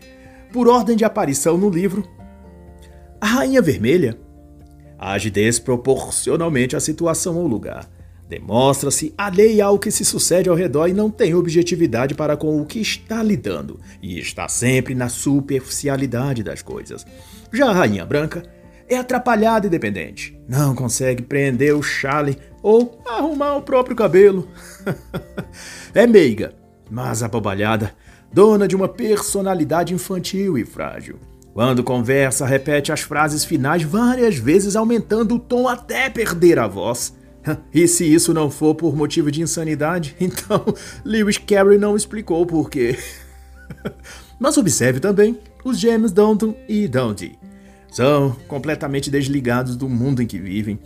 por 0.51 0.67
ordem 0.67 0.95
de 0.95 1.05
aparição 1.05 1.57
no 1.57 1.69
livro, 1.69 2.07
a 3.19 3.27
Rainha 3.27 3.61
Vermelha 3.61 4.26
age 4.97 5.29
desproporcionalmente 5.29 6.75
à 6.75 6.79
situação 6.79 7.37
ou 7.37 7.47
lugar. 7.47 7.89
Demonstra-se 8.27 9.13
alheia 9.17 9.65
ao 9.65 9.79
que 9.79 9.89
se 9.89 10.03
sucede 10.03 10.49
ao 10.49 10.55
redor 10.55 10.87
e 10.87 10.93
não 10.93 11.09
tem 11.09 11.33
objetividade 11.33 12.13
para 12.13 12.35
com 12.35 12.61
o 12.61 12.65
que 12.65 12.79
está 12.79 13.23
lidando, 13.23 13.79
e 14.01 14.19
está 14.19 14.49
sempre 14.49 14.93
na 14.93 15.07
superficialidade 15.07 16.43
das 16.43 16.61
coisas. 16.61 17.05
Já 17.53 17.69
a 17.69 17.73
Rainha 17.73 18.05
Branca 18.05 18.43
é 18.89 18.97
atrapalhada 18.97 19.67
e 19.67 19.69
dependente. 19.69 20.37
Não 20.47 20.75
consegue 20.75 21.21
prender 21.21 21.73
o 21.73 21.81
chale 21.81 22.37
ou 22.61 23.01
arrumar 23.05 23.55
o 23.55 23.61
próprio 23.61 23.95
cabelo. 23.95 24.47
é 25.95 26.05
meiga, 26.05 26.53
mas 26.89 27.23
abobalhada, 27.23 27.93
dona 28.31 28.67
de 28.67 28.75
uma 28.75 28.89
personalidade 28.89 29.93
infantil 29.93 30.57
e 30.57 30.65
frágil. 30.65 31.17
Quando 31.57 31.83
conversa, 31.83 32.45
repete 32.45 32.91
as 32.91 33.01
frases 33.01 33.43
finais 33.43 33.81
várias 33.81 34.37
vezes, 34.37 34.75
aumentando 34.75 35.33
o 35.33 35.39
tom 35.39 35.67
até 35.67 36.07
perder 36.07 36.59
a 36.59 36.67
voz. 36.67 37.17
E 37.73 37.87
se 37.87 38.05
isso 38.05 38.31
não 38.31 38.51
for 38.51 38.75
por 38.75 38.95
motivo 38.95 39.31
de 39.31 39.41
insanidade, 39.41 40.15
então 40.21 40.63
Lewis 41.03 41.39
Carey 41.39 41.79
não 41.79 41.95
explicou 41.95 42.45
por 42.45 42.69
quê. 42.69 42.95
Mas 44.39 44.55
observe 44.55 44.99
também 44.99 45.39
os 45.65 45.79
gêmeos 45.79 46.11
Downton 46.11 46.55
e 46.69 46.87
Dundee. 46.87 47.39
São 47.89 48.35
completamente 48.47 49.09
desligados 49.09 49.75
do 49.75 49.89
mundo 49.89 50.21
em 50.21 50.27
que 50.27 50.37
vivem. 50.37 50.77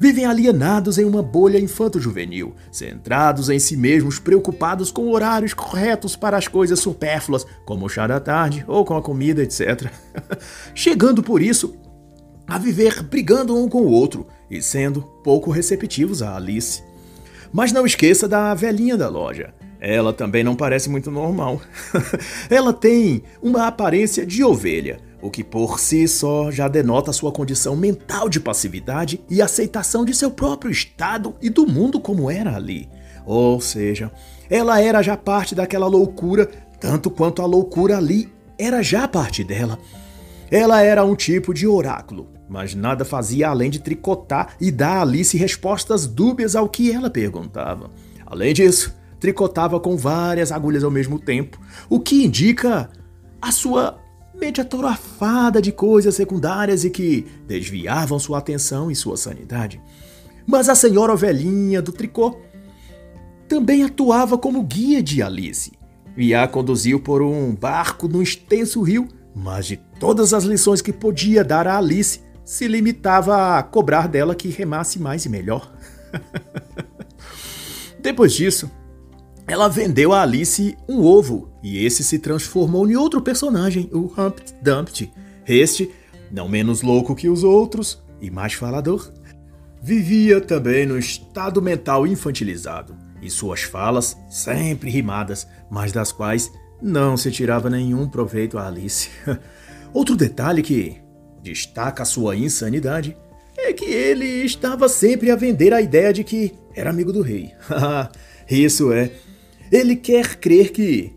Vivem 0.00 0.26
alienados 0.26 0.96
em 0.96 1.04
uma 1.04 1.22
bolha 1.22 1.58
infanto-juvenil, 1.58 2.54
centrados 2.70 3.50
em 3.50 3.58
si 3.58 3.76
mesmos, 3.76 4.20
preocupados 4.20 4.92
com 4.92 5.10
horários 5.10 5.52
corretos 5.52 6.14
para 6.14 6.36
as 6.36 6.46
coisas 6.46 6.78
supérfluas, 6.78 7.44
como 7.64 7.86
o 7.86 7.88
chá 7.88 8.06
da 8.06 8.20
tarde 8.20 8.64
ou 8.68 8.84
com 8.84 8.96
a 8.96 9.02
comida, 9.02 9.42
etc. 9.42 9.90
Chegando 10.72 11.20
por 11.20 11.42
isso 11.42 11.74
a 12.46 12.58
viver 12.58 13.02
brigando 13.02 13.56
um 13.56 13.68
com 13.68 13.82
o 13.82 13.90
outro 13.90 14.26
e 14.48 14.62
sendo 14.62 15.02
pouco 15.24 15.50
receptivos 15.50 16.22
a 16.22 16.36
Alice. 16.36 16.82
Mas 17.52 17.72
não 17.72 17.84
esqueça 17.84 18.28
da 18.28 18.54
velhinha 18.54 18.96
da 18.96 19.08
loja. 19.08 19.52
Ela 19.80 20.12
também 20.12 20.44
não 20.44 20.54
parece 20.54 20.88
muito 20.88 21.10
normal. 21.10 21.60
Ela 22.48 22.72
tem 22.72 23.22
uma 23.42 23.66
aparência 23.66 24.24
de 24.24 24.44
ovelha 24.44 25.07
o 25.20 25.30
que 25.30 25.42
por 25.42 25.80
si 25.80 26.06
só 26.06 26.50
já 26.50 26.68
denota 26.68 27.12
sua 27.12 27.32
condição 27.32 27.74
mental 27.74 28.28
de 28.28 28.38
passividade 28.38 29.20
e 29.28 29.42
aceitação 29.42 30.04
de 30.04 30.14
seu 30.14 30.30
próprio 30.30 30.70
estado 30.70 31.34
e 31.42 31.50
do 31.50 31.66
mundo 31.66 32.00
como 32.00 32.30
era 32.30 32.54
ali. 32.54 32.88
Ou 33.26 33.60
seja, 33.60 34.10
ela 34.48 34.80
era 34.80 35.02
já 35.02 35.16
parte 35.16 35.54
daquela 35.54 35.86
loucura, 35.86 36.46
tanto 36.80 37.10
quanto 37.10 37.42
a 37.42 37.46
loucura 37.46 37.96
ali 37.96 38.32
era 38.56 38.82
já 38.82 39.06
parte 39.06 39.44
dela. 39.44 39.78
Ela 40.50 40.82
era 40.82 41.04
um 41.04 41.14
tipo 41.14 41.52
de 41.52 41.66
oráculo, 41.66 42.28
mas 42.48 42.74
nada 42.74 43.04
fazia 43.04 43.48
além 43.48 43.68
de 43.70 43.80
tricotar 43.80 44.54
e 44.60 44.70
dar 44.70 44.98
a 44.98 45.02
Alice 45.02 45.36
respostas 45.36 46.06
dúbias 46.06 46.56
ao 46.56 46.68
que 46.68 46.90
ela 46.90 47.10
perguntava. 47.10 47.90
Além 48.24 48.54
disso, 48.54 48.96
tricotava 49.20 49.78
com 49.78 49.96
várias 49.96 50.50
agulhas 50.50 50.84
ao 50.84 50.90
mesmo 50.90 51.18
tempo, 51.18 51.60
o 51.90 52.00
que 52.00 52.24
indica 52.24 52.88
a 53.42 53.52
sua 53.52 53.98
mente 54.38 54.60
atorofada 54.60 55.60
de 55.60 55.72
coisas 55.72 56.14
secundárias 56.14 56.84
e 56.84 56.90
que 56.90 57.26
desviavam 57.46 58.18
sua 58.18 58.38
atenção 58.38 58.90
e 58.90 58.96
sua 58.96 59.16
sanidade. 59.16 59.80
Mas 60.46 60.68
a 60.68 60.74
senhora 60.74 61.12
ovelhinha 61.12 61.82
do 61.82 61.92
tricô 61.92 62.38
também 63.48 63.82
atuava 63.82 64.38
como 64.38 64.62
guia 64.62 65.02
de 65.02 65.22
Alice 65.22 65.72
e 66.16 66.34
a 66.34 66.48
conduziu 66.48 66.98
por 66.98 67.22
um 67.22 67.54
barco 67.54 68.08
no 68.08 68.20
extenso 68.20 68.82
rio, 68.82 69.06
mas 69.34 69.66
de 69.66 69.76
todas 70.00 70.34
as 70.34 70.42
lições 70.42 70.82
que 70.82 70.92
podia 70.92 71.44
dar 71.44 71.68
a 71.68 71.78
Alice, 71.78 72.20
se 72.44 72.66
limitava 72.66 73.56
a 73.56 73.62
cobrar 73.62 74.08
dela 74.08 74.34
que 74.34 74.48
remasse 74.48 74.98
mais 74.98 75.24
e 75.26 75.28
melhor. 75.28 75.72
Depois 78.02 78.32
disso, 78.32 78.68
ela 79.48 79.66
vendeu 79.66 80.12
a 80.12 80.20
Alice 80.20 80.76
um 80.86 81.00
ovo 81.00 81.50
e 81.62 81.82
esse 81.82 82.04
se 82.04 82.18
transformou 82.18 82.86
em 82.88 82.96
outro 82.96 83.22
personagem, 83.22 83.88
o 83.94 84.12
Humpty 84.16 84.54
Dumpty. 84.62 85.10
Este, 85.46 85.90
não 86.30 86.46
menos 86.46 86.82
louco 86.82 87.16
que 87.16 87.30
os 87.30 87.42
outros 87.42 88.02
e 88.20 88.30
mais 88.30 88.52
falador, 88.52 89.10
vivia 89.80 90.38
também 90.38 90.84
no 90.84 90.98
estado 90.98 91.62
mental 91.62 92.06
infantilizado 92.06 92.94
e 93.22 93.30
suas 93.30 93.62
falas 93.62 94.18
sempre 94.28 94.90
rimadas, 94.90 95.46
mas 95.70 95.92
das 95.92 96.12
quais 96.12 96.52
não 96.82 97.16
se 97.16 97.30
tirava 97.30 97.70
nenhum 97.70 98.06
proveito 98.06 98.58
a 98.58 98.66
Alice. 98.66 99.08
Outro 99.94 100.14
detalhe 100.14 100.60
que 100.60 100.98
destaca 101.42 102.04
sua 102.04 102.36
insanidade 102.36 103.16
é 103.56 103.72
que 103.72 103.86
ele 103.86 104.26
estava 104.44 104.90
sempre 104.90 105.30
a 105.30 105.36
vender 105.36 105.72
a 105.72 105.80
ideia 105.80 106.12
de 106.12 106.22
que 106.22 106.52
era 106.74 106.90
amigo 106.90 107.14
do 107.14 107.22
rei. 107.22 107.52
Isso 108.50 108.92
é 108.92 109.10
ele 109.70 109.96
quer 109.96 110.36
crer 110.36 110.72
que 110.72 111.12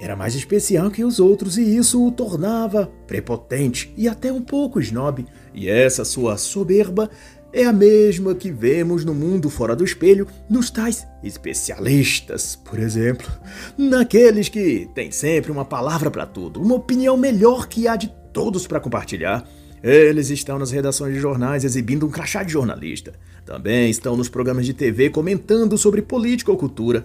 era 0.00 0.16
mais 0.16 0.34
especial 0.34 0.90
que 0.90 1.04
os 1.04 1.20
outros 1.20 1.58
e 1.58 1.76
isso 1.76 2.02
o 2.02 2.10
tornava 2.10 2.90
prepotente 3.06 3.92
e 3.96 4.08
até 4.08 4.32
um 4.32 4.40
pouco 4.40 4.80
snob. 4.80 5.26
E 5.52 5.68
essa 5.68 6.06
sua 6.06 6.38
soberba 6.38 7.10
é 7.52 7.64
a 7.64 7.72
mesma 7.72 8.34
que 8.34 8.50
vemos 8.50 9.04
no 9.04 9.12
mundo 9.12 9.50
fora 9.50 9.76
do 9.76 9.84
espelho, 9.84 10.26
nos 10.48 10.70
tais 10.70 11.06
especialistas, 11.22 12.56
por 12.56 12.78
exemplo, 12.78 13.28
naqueles 13.76 14.48
que 14.48 14.88
têm 14.94 15.10
sempre 15.10 15.50
uma 15.50 15.64
palavra 15.64 16.10
para 16.10 16.24
tudo, 16.24 16.62
uma 16.62 16.76
opinião 16.76 17.16
melhor 17.16 17.68
que 17.68 17.86
a 17.86 17.96
de 17.96 18.08
todos 18.32 18.66
para 18.66 18.80
compartilhar. 18.80 19.46
Eles 19.82 20.30
estão 20.30 20.58
nas 20.58 20.70
redações 20.70 21.14
de 21.14 21.20
jornais 21.20 21.64
exibindo 21.64 22.06
um 22.06 22.10
crachá 22.10 22.42
de 22.42 22.52
jornalista. 22.52 23.12
Também 23.44 23.90
estão 23.90 24.16
nos 24.16 24.28
programas 24.28 24.66
de 24.66 24.74
TV 24.74 25.10
comentando 25.10 25.76
sobre 25.76 26.02
política 26.02 26.50
ou 26.50 26.56
cultura. 26.56 27.04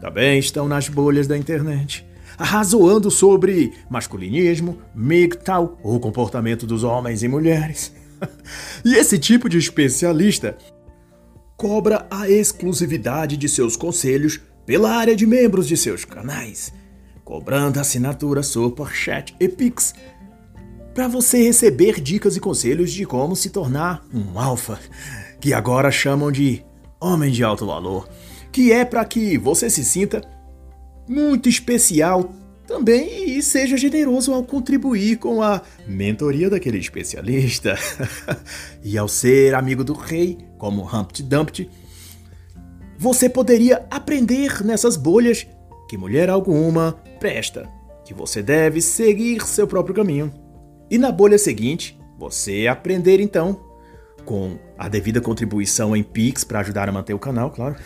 Também 0.00 0.38
estão 0.38 0.66
nas 0.66 0.88
bolhas 0.88 1.26
da 1.26 1.36
internet, 1.36 2.06
arrazoando 2.38 3.10
sobre 3.10 3.72
masculinismo, 3.90 4.78
MGTOW, 4.94 5.78
o 5.82 6.00
comportamento 6.00 6.66
dos 6.66 6.82
homens 6.82 7.22
e 7.22 7.28
mulheres. 7.28 7.92
e 8.84 8.94
esse 8.94 9.18
tipo 9.18 9.48
de 9.48 9.58
especialista 9.58 10.56
cobra 11.56 12.06
a 12.10 12.28
exclusividade 12.30 13.36
de 13.36 13.48
seus 13.48 13.76
conselhos 13.76 14.40
pela 14.64 14.90
área 14.90 15.14
de 15.14 15.26
membros 15.26 15.68
de 15.68 15.76
seus 15.76 16.04
canais, 16.04 16.72
cobrando 17.24 17.78
assinatura 17.78 18.42
Superchat 18.42 19.34
e 19.38 19.48
Pix 19.48 19.92
para 20.94 21.06
você 21.06 21.42
receber 21.42 22.00
dicas 22.00 22.36
e 22.36 22.40
conselhos 22.40 22.90
de 22.90 23.04
como 23.04 23.36
se 23.36 23.50
tornar 23.50 24.04
um 24.12 24.38
alfa, 24.38 24.78
que 25.40 25.52
agora 25.52 25.90
chamam 25.90 26.32
de 26.32 26.64
homem 27.00 27.30
de 27.30 27.44
alto 27.44 27.66
valor, 27.66 28.08
que 28.52 28.72
é 28.72 28.84
para 28.84 29.04
que 29.04 29.38
você 29.38 29.70
se 29.70 29.84
sinta 29.84 30.22
muito 31.08 31.48
especial 31.48 32.32
também 32.66 33.36
e 33.36 33.42
seja 33.42 33.76
generoso 33.76 34.32
ao 34.32 34.44
contribuir 34.44 35.16
com 35.16 35.42
a 35.42 35.60
mentoria 35.88 36.48
daquele 36.48 36.78
especialista. 36.78 37.76
e 38.82 38.96
ao 38.96 39.08
ser 39.08 39.54
amigo 39.54 39.82
do 39.82 39.92
rei, 39.92 40.38
como 40.56 40.84
Humpty 40.84 41.22
Dumpty, 41.22 41.68
você 42.96 43.28
poderia 43.28 43.84
aprender 43.90 44.64
nessas 44.64 44.96
bolhas 44.96 45.46
que 45.88 45.96
mulher 45.96 46.30
alguma 46.30 46.92
presta, 47.18 47.68
que 48.04 48.14
você 48.14 48.40
deve 48.40 48.80
seguir 48.80 49.44
seu 49.44 49.66
próprio 49.66 49.94
caminho. 49.94 50.32
E 50.88 50.96
na 50.96 51.10
bolha 51.10 51.38
seguinte, 51.38 51.98
você 52.16 52.68
aprender 52.68 53.18
então 53.20 53.60
com 54.24 54.56
a 54.80 54.88
devida 54.88 55.20
contribuição 55.20 55.94
em 55.94 56.02
Pix 56.02 56.42
para 56.42 56.60
ajudar 56.60 56.88
a 56.88 56.92
manter 56.92 57.12
o 57.12 57.18
canal, 57.18 57.50
claro. 57.50 57.76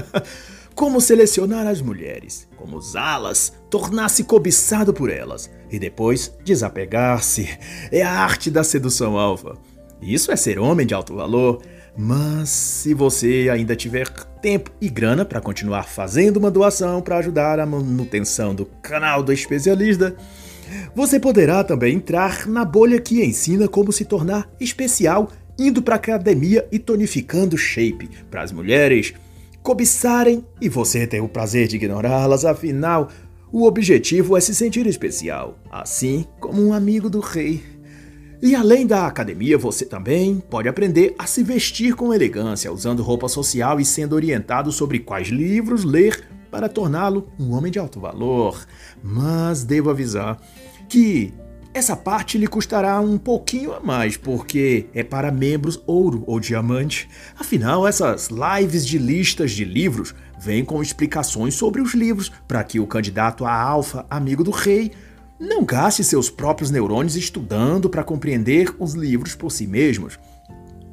como 0.76 1.00
selecionar 1.00 1.66
as 1.66 1.80
mulheres, 1.80 2.46
como 2.58 2.76
usá-las, 2.76 3.54
tornar-se 3.70 4.22
cobiçado 4.22 4.92
por 4.92 5.08
elas 5.08 5.50
e 5.70 5.78
depois 5.78 6.36
desapegar-se. 6.44 7.48
É 7.90 8.02
a 8.02 8.10
arte 8.10 8.50
da 8.50 8.62
sedução 8.62 9.16
alfa. 9.16 9.54
Isso 10.02 10.30
é 10.30 10.36
ser 10.36 10.58
homem 10.58 10.86
de 10.86 10.92
alto 10.92 11.14
valor. 11.14 11.62
Mas 11.96 12.50
se 12.50 12.92
você 12.92 13.48
ainda 13.50 13.74
tiver 13.74 14.06
tempo 14.42 14.70
e 14.78 14.90
grana 14.90 15.24
para 15.24 15.40
continuar 15.40 15.84
fazendo 15.84 16.36
uma 16.36 16.50
doação 16.50 17.00
para 17.00 17.16
ajudar 17.16 17.58
a 17.58 17.64
manutenção 17.64 18.54
do 18.54 18.66
canal 18.82 19.22
do 19.22 19.32
especialista, 19.32 20.14
você 20.94 21.18
poderá 21.18 21.64
também 21.64 21.94
entrar 21.94 22.46
na 22.46 22.62
bolha 22.62 23.00
que 23.00 23.24
ensina 23.24 23.66
como 23.66 23.90
se 23.90 24.04
tornar 24.04 24.46
especial 24.60 25.30
indo 25.58 25.82
para 25.82 25.96
academia 25.96 26.66
e 26.70 26.78
tonificando 26.78 27.56
shape 27.56 28.08
para 28.30 28.42
as 28.42 28.52
mulheres 28.52 29.14
cobiçarem 29.62 30.44
e 30.60 30.68
você 30.68 31.06
ter 31.06 31.20
o 31.20 31.28
prazer 31.28 31.66
de 31.66 31.76
ignorá-las, 31.76 32.44
afinal, 32.44 33.08
o 33.50 33.64
objetivo 33.64 34.36
é 34.36 34.40
se 34.40 34.54
sentir 34.54 34.86
especial, 34.86 35.58
assim 35.70 36.24
como 36.38 36.64
um 36.64 36.72
amigo 36.72 37.10
do 37.10 37.20
rei. 37.20 37.64
E 38.40 38.54
além 38.54 38.86
da 38.86 39.06
academia, 39.06 39.56
você 39.56 39.84
também 39.84 40.38
pode 40.38 40.68
aprender 40.68 41.14
a 41.18 41.26
se 41.26 41.42
vestir 41.42 41.94
com 41.94 42.12
elegância, 42.12 42.72
usando 42.72 43.02
roupa 43.02 43.28
social 43.28 43.80
e 43.80 43.84
sendo 43.84 44.14
orientado 44.14 44.70
sobre 44.70 45.00
quais 45.00 45.28
livros 45.28 45.84
ler 45.84 46.28
para 46.50 46.68
torná-lo 46.68 47.28
um 47.40 47.52
homem 47.52 47.72
de 47.72 47.78
alto 47.78 47.98
valor. 47.98 48.64
Mas 49.02 49.64
devo 49.64 49.90
avisar 49.90 50.40
que 50.88 51.32
essa 51.76 51.94
parte 51.94 52.38
lhe 52.38 52.46
custará 52.46 52.98
um 53.00 53.18
pouquinho 53.18 53.74
a 53.74 53.80
mais, 53.80 54.16
porque 54.16 54.86
é 54.94 55.04
para 55.04 55.30
membros 55.30 55.78
ouro 55.86 56.24
ou 56.26 56.40
diamante. 56.40 57.06
Afinal, 57.38 57.86
essas 57.86 58.30
lives 58.30 58.86
de 58.86 58.96
listas 58.96 59.50
de 59.50 59.62
livros 59.62 60.14
vêm 60.40 60.64
com 60.64 60.80
explicações 60.80 61.54
sobre 61.54 61.82
os 61.82 61.92
livros 61.92 62.32
para 62.48 62.64
que 62.64 62.80
o 62.80 62.86
candidato 62.86 63.44
a 63.44 63.52
alfa, 63.52 64.06
amigo 64.08 64.42
do 64.42 64.50
rei, 64.50 64.90
não 65.38 65.66
gaste 65.66 66.02
seus 66.02 66.30
próprios 66.30 66.70
neurônios 66.70 67.14
estudando 67.14 67.90
para 67.90 68.02
compreender 68.02 68.74
os 68.78 68.94
livros 68.94 69.34
por 69.34 69.52
si 69.52 69.66
mesmos. 69.66 70.18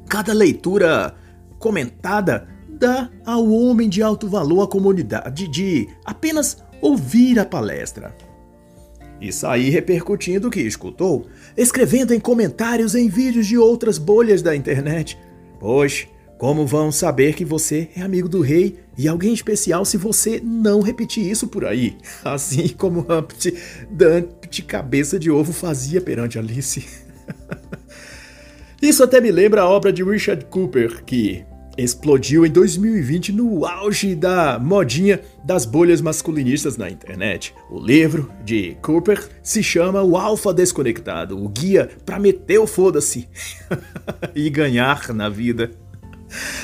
Cada 0.06 0.34
leitura 0.34 1.14
comentada 1.58 2.46
dá 2.68 3.08
ao 3.24 3.50
homem 3.50 3.88
de 3.88 4.02
alto 4.02 4.28
valor 4.28 4.64
a 4.64 4.68
comunidade 4.68 5.48
de 5.48 5.88
apenas 6.04 6.58
ouvir 6.82 7.38
a 7.38 7.46
palestra 7.46 8.14
e 9.28 9.32
sair 9.32 9.70
repercutindo 9.70 10.48
o 10.48 10.50
que 10.50 10.60
escutou, 10.60 11.26
escrevendo 11.56 12.12
em 12.12 12.20
comentários 12.20 12.94
em 12.94 13.08
vídeos 13.08 13.46
de 13.46 13.56
outras 13.56 13.98
bolhas 13.98 14.42
da 14.42 14.54
internet. 14.54 15.18
Pois, 15.58 16.06
como 16.38 16.66
vão 16.66 16.92
saber 16.92 17.34
que 17.34 17.44
você 17.44 17.88
é 17.96 18.02
amigo 18.02 18.28
do 18.28 18.40
rei 18.40 18.78
e 18.98 19.08
alguém 19.08 19.32
especial 19.32 19.84
se 19.84 19.96
você 19.96 20.40
não 20.44 20.80
repetir 20.80 21.28
isso 21.30 21.46
por 21.46 21.64
aí? 21.64 21.96
Assim 22.24 22.68
como 22.68 23.00
Humpty 23.00 23.54
Dumpty 23.90 24.62
Cabeça 24.62 25.18
de 25.18 25.30
Ovo 25.30 25.52
fazia 25.52 26.00
perante 26.00 26.38
Alice. 26.38 26.84
Isso 28.82 29.02
até 29.02 29.18
me 29.20 29.30
lembra 29.30 29.62
a 29.62 29.68
obra 29.68 29.90
de 29.90 30.04
Richard 30.04 30.44
Cooper, 30.46 31.02
que 31.04 31.42
explodiu 31.76 32.46
em 32.46 32.50
2020 32.50 33.32
no 33.32 33.66
auge 33.66 34.14
da 34.14 34.58
modinha 34.58 35.20
das 35.44 35.64
bolhas 35.64 36.00
masculinistas 36.00 36.76
na 36.76 36.88
internet. 36.88 37.54
O 37.70 37.78
livro 37.78 38.30
de 38.44 38.76
Cooper 38.82 39.28
se 39.42 39.62
chama 39.62 40.02
O 40.02 40.16
Alfa 40.16 40.52
Desconectado, 40.52 41.42
o 41.42 41.48
guia 41.48 41.90
para 42.04 42.18
meter 42.18 42.58
o 42.58 42.66
foda-se 42.66 43.28
e 44.34 44.48
ganhar 44.50 45.12
na 45.12 45.28
vida. 45.28 45.70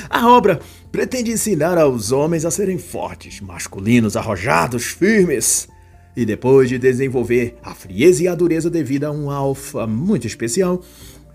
A 0.09 0.27
obra 0.27 0.59
pretende 0.91 1.31
ensinar 1.31 1.77
aos 1.77 2.11
homens 2.11 2.45
a 2.45 2.51
serem 2.51 2.77
fortes, 2.77 3.39
masculinos, 3.39 4.17
arrojados, 4.17 4.85
firmes. 4.85 5.67
E 6.15 6.25
depois 6.25 6.67
de 6.67 6.77
desenvolver 6.77 7.55
a 7.63 7.73
frieza 7.73 8.23
e 8.23 8.27
a 8.27 8.35
dureza 8.35 8.69
devida 8.69 9.07
a 9.07 9.11
um 9.11 9.31
alfa 9.31 9.87
muito 9.87 10.27
especial, 10.27 10.81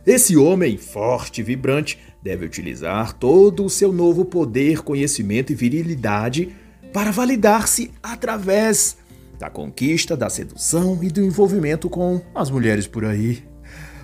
esse 0.07 0.37
homem 0.37 0.77
forte 0.77 1.41
e 1.41 1.45
vibrante 1.45 1.99
deve 2.27 2.45
utilizar 2.45 3.13
todo 3.13 3.65
o 3.65 3.71
seu 3.71 3.93
novo 3.93 4.25
poder, 4.25 4.83
conhecimento 4.83 5.53
e 5.53 5.55
virilidade 5.55 6.53
para 6.93 7.13
validar-se 7.13 7.93
através 8.03 8.97
da 9.39 9.49
conquista, 9.49 10.17
da 10.17 10.29
sedução 10.29 10.99
e 11.03 11.09
do 11.09 11.23
envolvimento 11.23 11.89
com 11.89 12.21
as 12.35 12.51
mulheres 12.51 12.89
por 12.89 13.05
aí. 13.05 13.45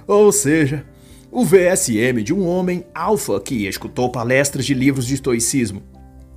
Ou 0.07 0.31
seja, 0.31 0.87
o 1.33 1.45
VSM 1.45 2.23
de 2.23 2.33
um 2.33 2.47
homem 2.47 2.85
alfa 2.95 3.41
que 3.41 3.67
escutou 3.67 4.09
palestras 4.09 4.65
de 4.65 4.75
livros 4.75 5.05
de 5.05 5.15
estoicismo 5.15 5.83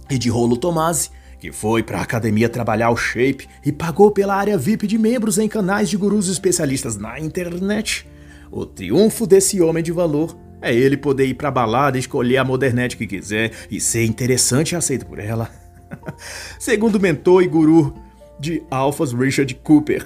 e 0.10 0.18
de 0.18 0.28
Rolo 0.28 0.58
Tomasi, 0.58 1.12
que 1.40 1.52
foi 1.52 1.84
para 1.84 2.00
a 2.00 2.04
academia 2.04 2.50
trabalhar 2.50 2.90
o 2.90 2.98
shape 2.98 3.48
e 3.64 3.72
pagou 3.72 4.10
pela 4.10 4.34
área 4.34 4.58
VIP 4.58 4.88
de 4.88 4.98
membros 4.98 5.38
em 5.38 5.48
canais 5.48 5.88
de 5.88 5.98
gurus 5.98 6.30
especialistas 6.30 6.98
na 6.98 7.20
internet. 7.20 8.08
O 8.50 8.66
triunfo 8.66 9.28
desse 9.28 9.62
homem 9.62 9.84
de 9.84 9.92
valor 9.92 10.45
é 10.66 10.74
ele 10.74 10.98
poder 10.98 11.28
ir 11.28 11.36
pra 11.36 11.52
balada, 11.52 11.98
escolher 11.98 12.38
a 12.38 12.44
modernete 12.44 12.98
que 12.98 13.06
quiser 13.06 13.52
e 13.70 13.80
ser 13.80 14.04
interessante 14.04 14.72
e 14.72 14.76
aceito 14.76 15.06
por 15.06 15.20
ela. 15.20 15.50
Segundo 16.58 17.00
mentor 17.00 17.44
e 17.44 17.48
guru 17.48 17.94
de 18.40 18.64
alfas 18.72 19.14
Richard 19.14 19.54
Cooper, 19.64 20.04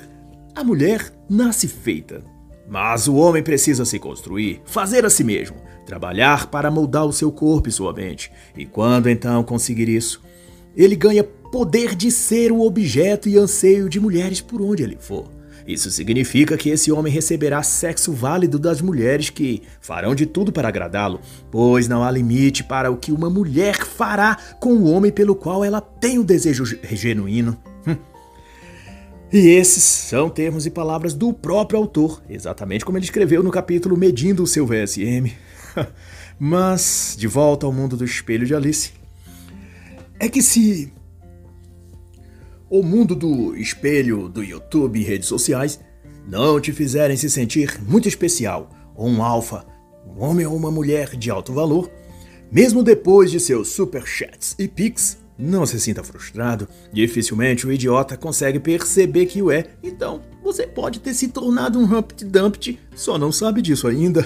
a 0.54 0.62
mulher 0.62 1.13
nasce 1.30 1.67
feita. 1.67 2.22
Mas 2.67 3.08
o 3.08 3.15
homem 3.15 3.41
precisa 3.41 3.86
se 3.86 3.98
construir, 3.98 4.62
fazer 4.65 5.06
a 5.06 5.10
si 5.10 5.24
mesmo, 5.24 5.56
trabalhar 5.86 6.48
para 6.48 6.69
moldar 6.69 7.06
o 7.06 7.13
seu 7.13 7.32
corpo 7.32 7.69
e 7.69 7.72
sua 7.72 7.93
mente. 7.93 8.30
E 8.56 8.65
quando 8.65 9.10
então 9.10 9.41
conseguir 9.43 9.88
isso, 9.88 10.22
ele 10.76 10.95
ganha 10.95 11.24
poder 11.24 11.95
de 11.95 12.12
ser 12.12 12.52
o 12.52 12.62
objeto 12.62 13.30
e 13.30 13.38
anseio 13.38 13.89
de 13.89 14.00
mulheres 14.00 14.41
por 14.41 14.62
onde 14.62 14.84
ele 14.84 14.98
for. 15.00 15.38
Isso 15.69 15.91
significa 15.91 16.58
que 16.58 16.71
esse 16.71 16.91
homem 16.91 17.13
receberá 17.13 17.62
sexo 17.62 18.12
válido 18.12 18.58
das 18.58 18.82
mulheres 18.82 19.29
que 19.29 19.62
farão 19.79 20.15
de 20.15 20.25
tudo 20.25 20.51
para 20.51 20.67
agradá-lo, 20.67 21.21
pois 21.51 21.88
não 21.88 22.03
há 22.03 22.10
limite 22.10 22.63
para 22.63 22.89
o 22.89 22.97
que 22.97 23.12
uma 23.12 23.29
mulher 23.29 23.75
fará 23.77 24.36
com 24.60 24.73
o 24.73 24.86
homem 24.86 25.12
pelo 25.12 25.36
qual 25.36 25.63
ela 25.63 25.79
tem 25.79 26.17
o 26.17 26.23
desejo 26.23 26.65
genuíno. 26.91 27.55
Hum. 27.86 27.95
E 29.32 29.49
esses 29.49 29.84
são 29.84 30.27
termos 30.27 30.65
e 30.65 30.71
palavras 30.71 31.13
do 31.13 31.32
próprio 31.32 31.77
autor, 31.77 32.19
exatamente 32.27 32.84
como 32.84 32.97
ele 32.97 33.05
escreveu 33.05 33.43
no 33.43 33.51
capítulo 33.51 33.95
Medindo 33.95 34.41
o 34.41 34.47
seu 34.47 34.65
VSM. 34.65 35.32
Mas, 36.39 37.15
de 37.15 37.27
volta 37.27 37.67
ao 37.67 37.71
mundo 37.71 37.95
do 37.95 38.03
espelho 38.03 38.47
de 38.47 38.55
Alice. 38.55 38.91
É 40.19 40.27
que 40.27 40.41
se 40.41 40.91
o 42.69 42.84
mundo 42.84 43.15
do 43.15 43.55
espelho 43.55 44.29
do 44.29 44.43
YouTube 44.43 44.99
e 44.99 45.03
redes 45.03 45.27
sociais 45.27 45.79
não 46.27 46.60
te 46.60 46.71
fizerem 46.71 47.17
se 47.17 47.29
sentir 47.29 47.82
muito 47.82 48.08
especial, 48.08 48.69
ou 48.95 49.08
um 49.08 49.23
alfa, 49.23 49.65
um 50.05 50.23
homem 50.23 50.45
ou 50.45 50.55
uma 50.55 50.69
mulher 50.69 51.15
de 51.15 51.32
alto 51.32 51.51
valor, 51.53 51.89
mesmo 52.51 52.84
depois 52.84 53.32
de 53.32 53.39
seus 53.39 53.69
superchats 53.69 54.55
e 54.60 54.67
pics, 54.67 55.17
não 55.38 55.65
se 55.65 55.79
sinta 55.79 56.03
frustrado. 56.03 56.67
Dificilmente 56.91 57.65
o 57.65 57.71
idiota 57.71 58.17
consegue 58.17 58.60
perceber 58.60 59.25
que 59.25 59.41
o 59.41 59.51
é, 59.51 59.65
então 59.82 60.21
você 60.43 60.67
pode 60.67 60.99
ter 60.99 61.13
se 61.13 61.29
tornado 61.29 61.79
um 61.79 61.86
Humpty 61.86 62.25
Dumpty, 62.25 62.79
só 62.95 63.17
não 63.17 63.32
sabe 63.32 63.62
disso 63.62 63.88
ainda. 63.88 64.25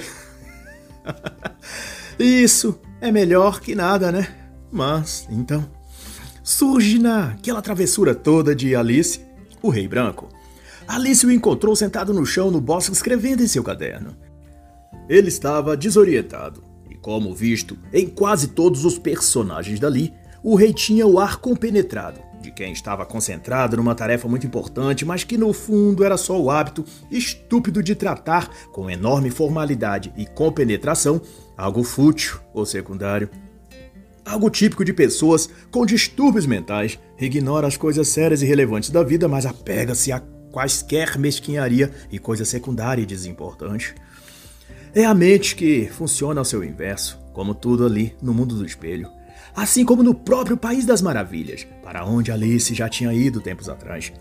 Isso 2.19 2.79
é 2.99 3.12
melhor 3.12 3.60
que 3.60 3.75
nada, 3.75 4.12
né? 4.12 4.27
Mas, 4.71 5.27
então, 5.29 5.69
surge 6.43 6.99
naquela 6.99 7.62
travessura 7.62 8.13
toda 8.13 8.53
de 8.53 8.75
Alice, 8.75 9.21
o 9.62 9.69
Rei 9.69 9.88
Branco. 9.88 10.27
Alice 10.86 11.25
o 11.25 11.32
encontrou 11.32 11.75
sentado 11.75 12.13
no 12.13 12.25
chão 12.25 12.51
no 12.51 12.60
bosque 12.60 12.93
escrevendo 12.93 13.41
em 13.41 13.47
seu 13.47 13.63
caderno. 13.63 14.15
ele 15.08 15.29
estava 15.29 15.75
desorientado. 15.75 16.63
E 16.89 16.95
como 16.95 17.34
visto 17.34 17.77
em 17.91 18.08
quase 18.08 18.49
todos 18.49 18.86
os 18.86 18.99
personagens 18.99 19.79
dali, 19.79 20.13
o 20.43 20.56
rei 20.56 20.73
tinha 20.73 21.08
o 21.08 21.19
ar 21.19 21.38
compenetrado 21.38 22.19
de 22.43 22.51
quem 22.51 22.73
estava 22.73 23.06
concentrado 23.06 23.77
numa 23.77 23.95
tarefa 23.95 24.27
muito 24.27 24.45
importante, 24.45 25.06
mas 25.06 25.23
que 25.23 25.38
no 25.38 25.53
fundo 25.53 26.03
era 26.03 26.17
só 26.17 26.39
o 26.39 26.51
hábito 26.51 26.84
estúpido 27.10 27.82
de 27.82 27.95
tratar 27.95 28.49
com 28.71 28.89
enorme 28.89 29.29
formalidade 29.29 30.13
e 30.17 30.25
compenetração 30.25 31.21
algo 31.58 31.84
fútil 31.84 32.39
ou 32.53 32.65
secundário. 32.65 33.29
Algo 34.25 34.49
típico 34.49 34.86
de 34.86 34.93
pessoas 34.93 35.49
com 35.69 35.86
distúrbios 35.86 36.45
mentais, 36.45 36.97
ignora 37.19 37.67
as 37.67 37.77
coisas 37.77 38.07
sérias 38.07 38.41
e 38.41 38.45
relevantes 38.45 38.89
da 38.89 39.03
vida, 39.03 39.27
mas 39.27 39.45
apega-se 39.45 40.12
a 40.12 40.21
quaisquer 40.51 41.17
mesquinharia 41.17 41.91
e 42.12 42.17
coisa 42.19 42.45
secundária 42.45 43.01
e 43.01 43.05
desimportante. 43.05 43.93
É 44.95 45.03
a 45.03 45.13
mente 45.13 45.55
que 45.55 45.89
funciona 45.91 46.39
ao 46.39 46.45
seu 46.45 46.63
inverso, 46.63 47.19
como 47.33 47.55
tudo 47.55 47.86
ali 47.86 48.15
no 48.21 48.33
mundo 48.33 48.55
do 48.55 48.65
espelho. 48.65 49.09
Assim 49.55 49.83
como 49.83 50.03
no 50.03 50.13
próprio 50.13 50.55
País 50.55 50.86
das 50.86 51.01
Maravilhas, 51.01 51.67
para 51.83 52.05
onde 52.05 52.31
Alice 52.31 52.73
já 52.73 52.88
tinha 52.88 53.13
ido 53.13 53.41
tempos 53.41 53.67
atrás. 53.67 54.13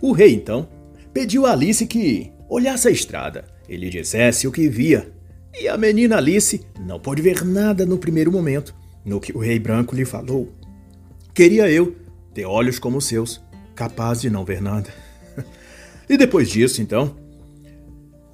O 0.00 0.12
rei, 0.12 0.34
então, 0.34 0.68
pediu 1.12 1.46
a 1.46 1.52
Alice 1.52 1.84
que 1.86 2.32
olhasse 2.48 2.88
a 2.88 2.90
estrada 2.90 3.44
e 3.68 3.76
lhe 3.76 3.90
dissesse 3.90 4.46
o 4.46 4.52
que 4.52 4.68
via. 4.68 5.12
E 5.60 5.68
a 5.68 5.76
menina 5.76 6.16
Alice 6.16 6.64
não 6.80 6.98
pôde 6.98 7.20
ver 7.20 7.44
nada 7.44 7.84
no 7.84 7.98
primeiro 7.98 8.30
momento, 8.30 8.74
no 9.04 9.20
que 9.20 9.36
o 9.36 9.40
rei 9.40 9.58
branco 9.58 9.94
lhe 9.94 10.04
falou. 10.04 10.52
Queria 11.34 11.70
eu 11.70 11.96
ter 12.34 12.44
olhos 12.44 12.78
como 12.78 12.98
os 12.98 13.06
seus, 13.06 13.40
capaz 13.74 14.20
de 14.20 14.30
não 14.30 14.44
ver 14.44 14.60
nada. 14.60 14.88
e 16.08 16.16
depois 16.16 16.48
disso, 16.48 16.82
então, 16.82 17.16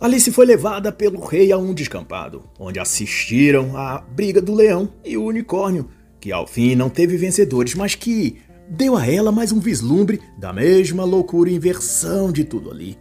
Alice 0.00 0.30
foi 0.30 0.44
levada 0.44 0.92
pelo 0.92 1.24
rei 1.24 1.52
a 1.52 1.56
um 1.56 1.72
descampado, 1.72 2.44
onde 2.58 2.78
assistiram 2.78 3.76
à 3.76 3.98
briga 3.98 4.42
do 4.42 4.54
leão 4.54 4.90
e 5.04 5.16
o 5.16 5.24
unicórnio, 5.24 5.88
que 6.20 6.30
ao 6.30 6.46
fim 6.46 6.74
não 6.74 6.90
teve 6.90 7.16
vencedores, 7.16 7.74
mas 7.74 7.94
que 7.94 8.38
deu 8.68 8.96
a 8.96 9.06
ela 9.06 9.32
mais 9.32 9.52
um 9.52 9.60
vislumbre 9.60 10.20
da 10.38 10.52
mesma 10.52 11.04
loucura 11.04 11.48
e 11.48 11.54
inversão 11.54 12.30
de 12.30 12.44
tudo 12.44 12.70
ali. 12.70 12.98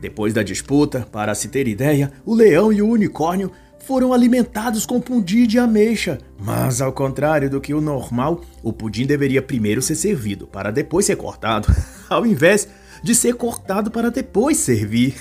Depois 0.00 0.32
da 0.32 0.42
disputa, 0.42 1.06
para 1.10 1.34
se 1.34 1.48
ter 1.48 1.66
ideia, 1.66 2.12
o 2.24 2.34
leão 2.34 2.72
e 2.72 2.80
o 2.80 2.88
unicórnio 2.88 3.50
foram 3.84 4.12
alimentados 4.12 4.84
com 4.84 5.00
pudim 5.00 5.46
de 5.46 5.58
ameixa, 5.58 6.18
mas 6.38 6.80
ao 6.80 6.92
contrário 6.92 7.48
do 7.48 7.60
que 7.60 7.72
o 7.72 7.80
normal, 7.80 8.40
o 8.62 8.72
pudim 8.72 9.06
deveria 9.06 9.42
primeiro 9.42 9.80
ser 9.80 9.94
servido 9.94 10.46
para 10.46 10.70
depois 10.70 11.06
ser 11.06 11.16
cortado, 11.16 11.68
ao 12.08 12.26
invés 12.26 12.68
de 13.02 13.14
ser 13.14 13.34
cortado 13.34 13.90
para 13.90 14.10
depois 14.10 14.56
servir. 14.56 15.14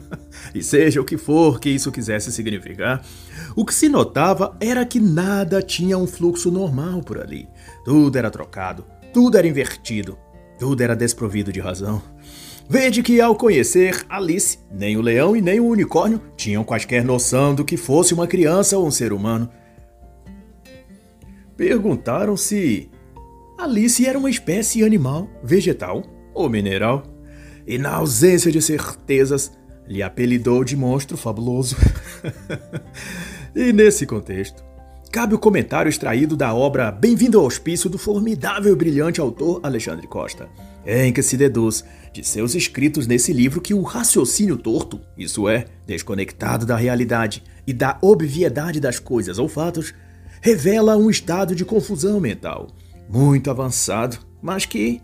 e 0.54 0.62
seja 0.62 1.00
o 1.00 1.04
que 1.04 1.16
for 1.16 1.60
que 1.60 1.70
isso 1.70 1.92
quisesse 1.92 2.32
significar, 2.32 3.04
o 3.54 3.64
que 3.64 3.74
se 3.74 3.88
notava 3.88 4.56
era 4.60 4.84
que 4.84 5.00
nada 5.00 5.62
tinha 5.62 5.96
um 5.98 6.06
fluxo 6.06 6.50
normal 6.50 7.00
por 7.02 7.20
ali. 7.20 7.48
Tudo 7.84 8.16
era 8.16 8.30
trocado, 8.30 8.84
tudo 9.12 9.38
era 9.38 9.46
invertido, 9.46 10.18
tudo 10.58 10.80
era 10.80 10.96
desprovido 10.96 11.52
de 11.52 11.60
razão. 11.60 12.02
Vede 12.68 13.02
que, 13.02 13.20
ao 13.20 13.36
conhecer 13.36 14.04
Alice, 14.08 14.58
nem 14.72 14.96
o 14.96 15.02
leão 15.02 15.36
e 15.36 15.42
nem 15.42 15.60
o 15.60 15.66
unicórnio 15.66 16.20
tinham 16.36 16.64
quaisquer 16.64 17.04
noção 17.04 17.54
do 17.54 17.64
que 17.64 17.76
fosse 17.76 18.14
uma 18.14 18.26
criança 18.26 18.78
ou 18.78 18.86
um 18.86 18.90
ser 18.90 19.12
humano. 19.12 19.48
Perguntaram 21.56 22.36
se 22.36 22.90
Alice 23.58 24.04
era 24.04 24.18
uma 24.18 24.30
espécie 24.30 24.82
animal, 24.82 25.28
vegetal 25.42 26.02
ou 26.32 26.48
mineral. 26.48 27.02
E, 27.66 27.78
na 27.78 27.94
ausência 27.94 28.50
de 28.50 28.60
certezas, 28.60 29.52
lhe 29.86 30.02
apelidou 30.02 30.64
de 30.64 30.76
monstro 30.76 31.16
fabuloso. 31.16 31.76
e 33.54 33.72
nesse 33.72 34.04
contexto, 34.04 34.64
cabe 35.10 35.34
o 35.34 35.38
comentário 35.38 35.88
extraído 35.88 36.36
da 36.36 36.52
obra 36.52 36.90
Bem-vindo 36.90 37.38
ao 37.38 37.46
Hospício 37.46 37.88
do 37.88 37.98
formidável 37.98 38.72
e 38.72 38.76
brilhante 38.76 39.20
autor 39.20 39.60
Alexandre 39.62 40.06
Costa, 40.06 40.48
em 40.84 41.12
que 41.12 41.22
se 41.22 41.36
deduz 41.36 41.84
de 42.14 42.22
seus 42.22 42.54
escritos 42.54 43.08
nesse 43.08 43.32
livro 43.32 43.60
que 43.60 43.74
o 43.74 43.82
raciocínio 43.82 44.56
torto, 44.56 45.00
isso 45.18 45.48
é, 45.48 45.66
desconectado 45.84 46.64
da 46.64 46.76
realidade 46.76 47.42
e 47.66 47.72
da 47.72 47.98
obviedade 48.00 48.78
das 48.78 49.00
coisas 49.00 49.36
ou 49.36 49.48
fatos, 49.48 49.92
revela 50.40 50.96
um 50.96 51.10
estado 51.10 51.56
de 51.56 51.64
confusão 51.64 52.20
mental 52.20 52.68
muito 53.08 53.50
avançado, 53.50 54.18
mas 54.40 54.64
que 54.64 55.02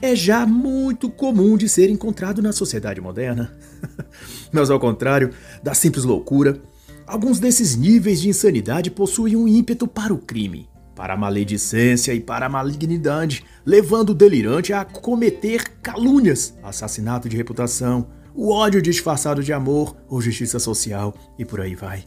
é 0.00 0.16
já 0.16 0.44
muito 0.44 1.08
comum 1.08 1.56
de 1.56 1.68
ser 1.68 1.88
encontrado 1.88 2.42
na 2.42 2.50
sociedade 2.50 3.00
moderna. 3.00 3.56
Mas 4.50 4.68
ao 4.68 4.80
contrário 4.80 5.30
da 5.62 5.74
simples 5.74 6.04
loucura, 6.04 6.60
alguns 7.06 7.38
desses 7.38 7.76
níveis 7.76 8.20
de 8.20 8.28
insanidade 8.28 8.90
possuem 8.90 9.36
um 9.36 9.46
ímpeto 9.46 9.86
para 9.86 10.12
o 10.12 10.18
crime, 10.18 10.68
para 10.94 11.14
a 11.14 11.16
maledicência 11.16 12.12
e 12.12 12.20
para 12.20 12.46
a 12.46 12.48
malignidade, 12.48 13.44
levando 13.64 14.10
o 14.10 14.14
delirante 14.14 14.72
a 14.72 14.84
cometer 14.84 15.78
calúnias, 15.82 16.54
assassinato 16.62 17.28
de 17.28 17.36
reputação, 17.36 18.06
o 18.34 18.50
ódio 18.50 18.80
disfarçado 18.80 19.42
de 19.42 19.52
amor 19.52 19.96
ou 20.08 20.20
justiça 20.20 20.58
social 20.58 21.14
e 21.38 21.44
por 21.44 21.60
aí 21.60 21.74
vai. 21.74 22.04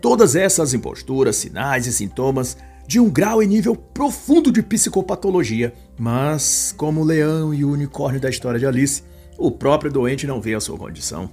Todas 0.00 0.34
essas 0.34 0.72
imposturas, 0.72 1.36
sinais 1.36 1.86
e 1.86 1.92
sintomas 1.92 2.56
de 2.86 2.98
um 2.98 3.08
grau 3.08 3.42
e 3.42 3.46
nível 3.46 3.76
profundo 3.76 4.50
de 4.50 4.62
psicopatologia, 4.62 5.72
mas, 5.98 6.74
como 6.76 7.02
o 7.02 7.04
leão 7.04 7.54
e 7.54 7.64
o 7.64 7.70
unicórnio 7.70 8.20
da 8.20 8.28
história 8.28 8.58
de 8.58 8.66
Alice, 8.66 9.04
o 9.38 9.50
próprio 9.50 9.92
doente 9.92 10.26
não 10.26 10.40
vê 10.40 10.54
a 10.54 10.60
sua 10.60 10.76
condição. 10.76 11.30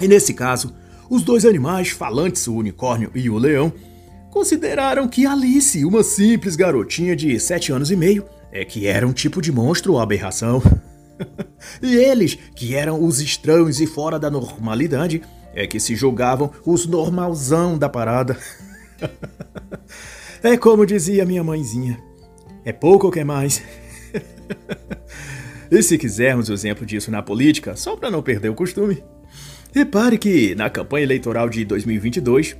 E 0.00 0.06
nesse 0.06 0.34
caso, 0.34 0.74
os 1.08 1.22
dois 1.22 1.44
animais 1.44 1.88
falantes, 1.88 2.46
o 2.46 2.54
unicórnio 2.54 3.10
e 3.14 3.30
o 3.30 3.38
leão, 3.38 3.72
consideraram 4.34 5.06
que 5.06 5.24
Alice, 5.24 5.84
uma 5.84 6.02
simples 6.02 6.56
garotinha 6.56 7.14
de 7.14 7.38
sete 7.38 7.70
anos 7.70 7.92
e 7.92 7.96
meio, 7.96 8.24
é 8.50 8.64
que 8.64 8.84
era 8.84 9.06
um 9.06 9.12
tipo 9.12 9.40
de 9.40 9.52
monstro 9.52 9.92
ou 9.92 10.00
aberração. 10.00 10.60
e 11.80 11.94
eles, 11.94 12.36
que 12.56 12.74
eram 12.74 13.02
os 13.02 13.20
estranhos 13.20 13.80
e 13.80 13.86
fora 13.86 14.18
da 14.18 14.28
normalidade, 14.28 15.22
é 15.54 15.68
que 15.68 15.78
se 15.78 15.94
julgavam 15.94 16.50
os 16.66 16.84
normalzão 16.84 17.78
da 17.78 17.88
parada. 17.88 18.36
É 20.42 20.58
como 20.58 20.84
dizia 20.84 21.24
minha 21.24 21.42
mãezinha: 21.42 21.98
é 22.66 22.72
pouco 22.72 23.06
ou 23.06 23.12
quer 23.12 23.24
mais? 23.24 23.62
e 25.72 25.82
se 25.82 25.96
quisermos 25.96 26.50
o 26.50 26.52
exemplo 26.52 26.84
disso 26.84 27.10
na 27.10 27.22
política, 27.22 27.74
só 27.76 27.96
para 27.96 28.10
não 28.10 28.22
perder 28.22 28.50
o 28.50 28.54
costume, 28.54 29.02
repare 29.74 30.18
que 30.18 30.54
na 30.54 30.68
campanha 30.68 31.04
eleitoral 31.04 31.48
de 31.48 31.64
2022, 31.64 32.58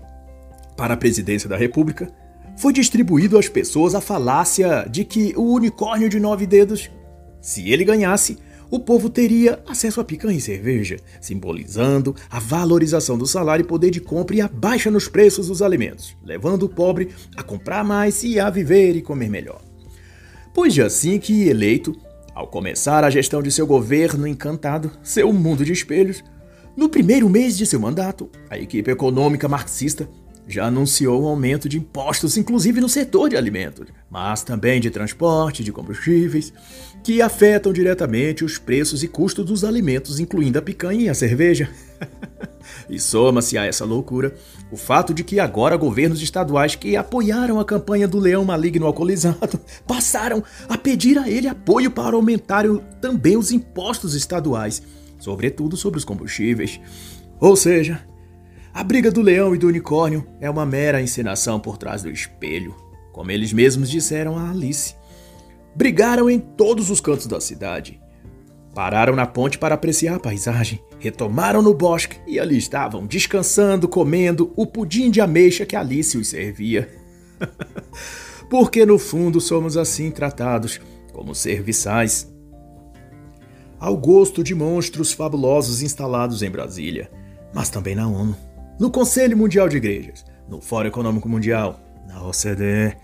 para 0.77 0.95
a 0.95 0.97
presidência 0.97 1.49
da 1.49 1.57
República, 1.57 2.13
foi 2.57 2.73
distribuído 2.73 3.39
às 3.39 3.49
pessoas 3.49 3.95
a 3.95 4.01
falácia 4.01 4.87
de 4.89 5.05
que 5.05 5.35
o 5.37 5.53
unicórnio 5.53 6.09
de 6.09 6.21
nove 6.21 6.47
dedos, 6.47 6.91
se 7.41 7.71
ele 7.71 7.85
ganhasse, 7.85 8.39
o 8.71 8.81
povo 8.81 9.09
teria 9.09 9.63
acesso 9.69 10.01
a 10.01 10.05
picanha 10.05 10.39
e 10.39 10.41
cerveja, 10.41 10.97
simbolizando 11.21 12.15
a 12.31 12.41
valorização 12.41 13.17
do 13.17 13.27
salário 13.27 13.63
e 13.63 13.67
poder 13.67 13.91
de 13.91 14.01
compra 14.01 14.37
e 14.37 14.41
a 14.41 14.49
baixa 14.49 14.91
nos 14.91 15.07
preços 15.07 15.49
dos 15.49 15.63
alimentos, 15.63 16.17
levando 16.25 16.65
o 16.65 16.69
pobre 16.69 17.11
a 17.37 17.43
comprar 17.43 17.85
mais 17.85 18.23
e 18.25 18.41
a 18.41 18.51
viver 18.51 18.97
e 18.97 19.03
comer 19.03 19.29
melhor. 19.29 19.61
Pois 20.53 20.73
de 20.73 20.83
assim 20.83 21.19
que 21.19 21.49
eleito, 21.49 21.95
ao 22.35 22.49
começar 22.49 23.05
a 23.05 23.11
gestão 23.11 23.43
de 23.43 23.51
seu 23.51 23.67
governo 23.67 24.27
encantado, 24.27 24.91
seu 25.03 25.33
mundo 25.33 25.65
de 25.65 25.73
espelhos, 25.73 26.25
no 26.77 26.89
primeiro 26.89 27.29
mês 27.29 27.57
de 27.57 27.67
seu 27.67 27.79
mandato, 27.79 28.29
a 28.51 28.59
equipe 28.59 28.91
econômica 28.91 29.49
marxista 29.49 30.09
já 30.47 30.67
anunciou 30.67 31.23
um 31.23 31.27
aumento 31.27 31.69
de 31.69 31.79
impostos, 31.79 32.37
inclusive 32.37 32.81
no 32.81 32.89
setor 32.89 33.31
de 33.31 33.37
alimentos, 33.37 33.89
mas 34.11 34.43
também 34.43 34.81
de 34.81 34.91
transporte, 34.91 35.65
de 35.65 35.73
combustíveis, 35.73 36.53
que 37.03 37.21
afetam 37.21 37.73
diretamente 37.73 38.45
os 38.45 38.59
preços 38.59 39.03
e 39.03 39.09
custos 39.09 39.45
dos 39.45 39.65
alimentos, 39.65 40.21
incluindo 40.21 40.59
a 40.59 40.63
picanha 40.63 41.05
e 41.05 41.09
a 41.09 41.15
cerveja. 41.15 41.69
e 42.89 42.99
soma-se 42.99 43.57
a 43.57 43.65
essa 43.65 43.85
loucura 43.85 44.35
o 44.71 44.77
fato 44.77 45.15
de 45.15 45.23
que 45.23 45.39
agora 45.39 45.77
governos 45.77 46.23
estaduais 46.23 46.75
que 46.75 46.97
apoiaram 46.97 47.61
a 47.61 47.65
campanha 47.65 48.09
do 48.09 48.19
leão 48.19 48.45
maligno 48.45 48.87
alcoolizado 48.87 49.61
passaram 49.87 50.43
a 50.69 50.77
pedir 50.77 51.19
a 51.19 51.29
ele 51.29 51.49
apoio 51.49 51.91
para 51.91 52.17
aumentar 52.17 52.65
também 53.01 53.37
os 53.37 53.53
impostos 53.53 54.15
estaduais, 54.15 54.83
sobretudo 55.19 55.77
sobre 55.77 55.99
os 55.99 56.05
combustíveis. 56.05 56.81
Ou 57.41 57.57
seja, 57.57 58.03
a 58.75 58.83
briga 58.83 59.09
do 59.09 59.23
leão 59.23 59.55
e 59.55 59.59
do 59.59 59.69
unicórnio 59.69 60.27
é 60.41 60.51
uma 60.51 60.67
mera 60.67 61.01
encenação 61.01 61.61
por 61.61 61.79
trás 61.79 62.03
do 62.03 62.11
espelho, 62.11 62.75
como 63.13 63.31
eles 63.31 63.53
mesmos 63.53 63.89
disseram 63.89 64.37
a 64.37 64.51
Alice. 64.51 64.97
Brigaram 65.77 66.29
em 66.29 66.41
todos 66.41 66.91
os 66.91 67.01
cantos 67.01 67.29
da 67.29 67.41
cidade. 67.41 68.01
Pararam 68.75 69.15
na 69.15 69.27
ponte 69.29 69.59
para 69.59 69.77
apreciar 69.77 70.17
a 70.17 70.19
paisagem, 70.19 70.83
retomaram 70.99 71.63
no 71.63 71.73
bosque 71.73 72.19
e 72.27 72.41
ali 72.41 72.59
estavam, 72.59 73.07
descansando, 73.07 73.87
comendo 73.87 74.53
o 74.57 74.67
pudim 74.67 75.09
de 75.09 75.21
ameixa 75.21 75.65
que 75.65 75.77
Alice 75.77 76.19
os 76.19 76.27
servia. 76.27 76.93
Porque 78.51 78.85
no 78.85 78.99
fundo 78.99 79.41
somos 79.41 79.77
assim 79.77 80.11
tratados, 80.11 80.81
como 81.13 81.33
serviçais. 81.33 82.29
Ao 83.79 83.97
gosto 83.97 84.43
de 84.43 84.53
monstros 84.53 85.13
fabulosos 85.13 85.81
instalados 85.81 86.43
em 86.43 86.51
Brasília, 86.51 87.09
mas 87.55 87.69
também 87.71 87.95
na 87.95 88.09
ONU 88.09 88.35
no 88.79 88.91
Conselho 88.91 89.37
Mundial 89.37 89.69
de 89.69 89.77
Igrejas, 89.77 90.25
no 90.49 90.61
Fórum 90.61 90.89
Econômico 90.89 91.29
Mundial, 91.29 91.81
na 92.07 92.23
OCDE. 92.23 92.97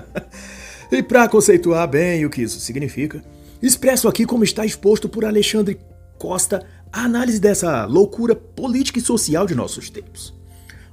e 0.90 1.02
para 1.02 1.28
conceituar 1.28 1.88
bem 1.88 2.24
o 2.24 2.30
que 2.30 2.42
isso 2.42 2.60
significa, 2.60 3.22
expresso 3.62 4.08
aqui 4.08 4.24
como 4.24 4.44
está 4.44 4.64
exposto 4.64 5.08
por 5.08 5.24
Alexandre 5.24 5.78
Costa 6.18 6.64
a 6.92 7.04
análise 7.04 7.40
dessa 7.40 7.84
loucura 7.86 8.36
política 8.36 8.98
e 8.98 9.02
social 9.02 9.46
de 9.46 9.54
nossos 9.54 9.90
tempos, 9.90 10.32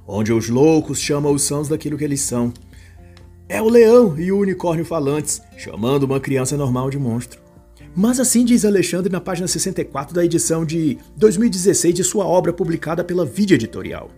onde 0.06 0.32
os 0.32 0.48
loucos 0.48 1.00
chamam 1.00 1.32
os 1.32 1.42
sãos 1.42 1.68
daquilo 1.68 1.96
que 1.96 2.04
eles 2.04 2.20
são. 2.20 2.52
É 3.48 3.62
o 3.62 3.68
leão 3.68 4.18
e 4.18 4.32
o 4.32 4.38
unicórnio 4.38 4.84
falantes 4.84 5.40
chamando 5.56 6.02
uma 6.02 6.18
criança 6.18 6.56
normal 6.56 6.90
de 6.90 6.98
monstro. 6.98 7.40
Mas 7.94 8.18
assim 8.18 8.42
diz 8.42 8.64
Alexandre 8.64 9.12
na 9.12 9.20
página 9.20 9.46
64 9.46 10.14
da 10.14 10.24
edição 10.24 10.64
de 10.64 10.96
2016 11.16 11.94
de 11.94 12.02
sua 12.02 12.24
obra 12.24 12.50
publicada 12.50 13.04
pela 13.04 13.26
Vídeo 13.26 13.54
Editorial. 13.54 14.10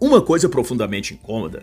Uma 0.00 0.22
coisa 0.22 0.48
profundamente 0.48 1.12
incômoda 1.12 1.62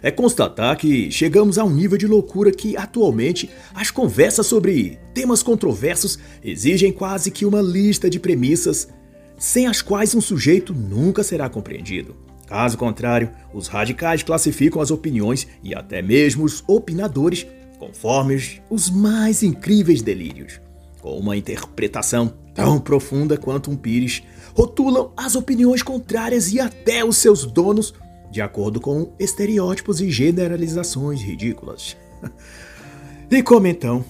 é 0.00 0.12
constatar 0.12 0.76
que 0.76 1.10
chegamos 1.10 1.58
a 1.58 1.64
um 1.64 1.70
nível 1.70 1.98
de 1.98 2.06
loucura 2.06 2.52
que, 2.52 2.76
atualmente, 2.76 3.50
as 3.74 3.90
conversas 3.90 4.46
sobre 4.46 4.96
temas 5.12 5.42
controversos 5.42 6.20
exigem 6.42 6.92
quase 6.92 7.32
que 7.32 7.44
uma 7.44 7.60
lista 7.60 8.08
de 8.08 8.20
premissas 8.20 8.88
sem 9.36 9.66
as 9.66 9.82
quais 9.82 10.14
um 10.14 10.20
sujeito 10.20 10.72
nunca 10.72 11.24
será 11.24 11.48
compreendido. 11.48 12.14
Caso 12.46 12.78
contrário, 12.78 13.30
os 13.52 13.66
radicais 13.66 14.22
classificam 14.22 14.80
as 14.80 14.92
opiniões 14.92 15.48
e 15.64 15.74
até 15.74 16.00
mesmo 16.00 16.44
os 16.44 16.62
opinadores 16.66 17.44
conforme 17.78 18.60
os 18.68 18.90
mais 18.90 19.42
incríveis 19.42 20.02
delírios. 20.02 20.60
Com 21.00 21.18
uma 21.18 21.36
interpretação 21.36 22.32
tão 22.54 22.80
profunda 22.80 23.36
quanto 23.36 23.70
um 23.70 23.76
pires, 23.76 24.22
rotulam 24.54 25.12
as 25.16 25.36
opiniões 25.36 25.82
contrárias 25.82 26.52
e 26.52 26.60
até 26.60 27.04
os 27.04 27.16
seus 27.18 27.44
donos 27.46 27.94
de 28.30 28.42
acordo 28.42 28.80
com 28.80 29.12
estereótipos 29.18 30.00
e 30.00 30.10
generalizações 30.10 31.22
ridículas. 31.22 31.96
e 33.30 33.42
como 33.42 33.66
então, 33.66 34.04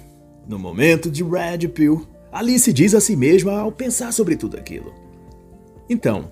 no 0.46 0.59
momento 0.59 1.11
de 1.11 1.22
Red 1.22 1.68
Pill, 1.68 2.07
Alice 2.33 2.72
diz 2.72 2.94
a 2.94 3.00
si 3.00 3.14
mesma 3.14 3.59
ao 3.59 3.70
pensar 3.70 4.12
sobre 4.12 4.37
tudo 4.37 4.57
aquilo. 4.57 4.92
Então, 5.88 6.31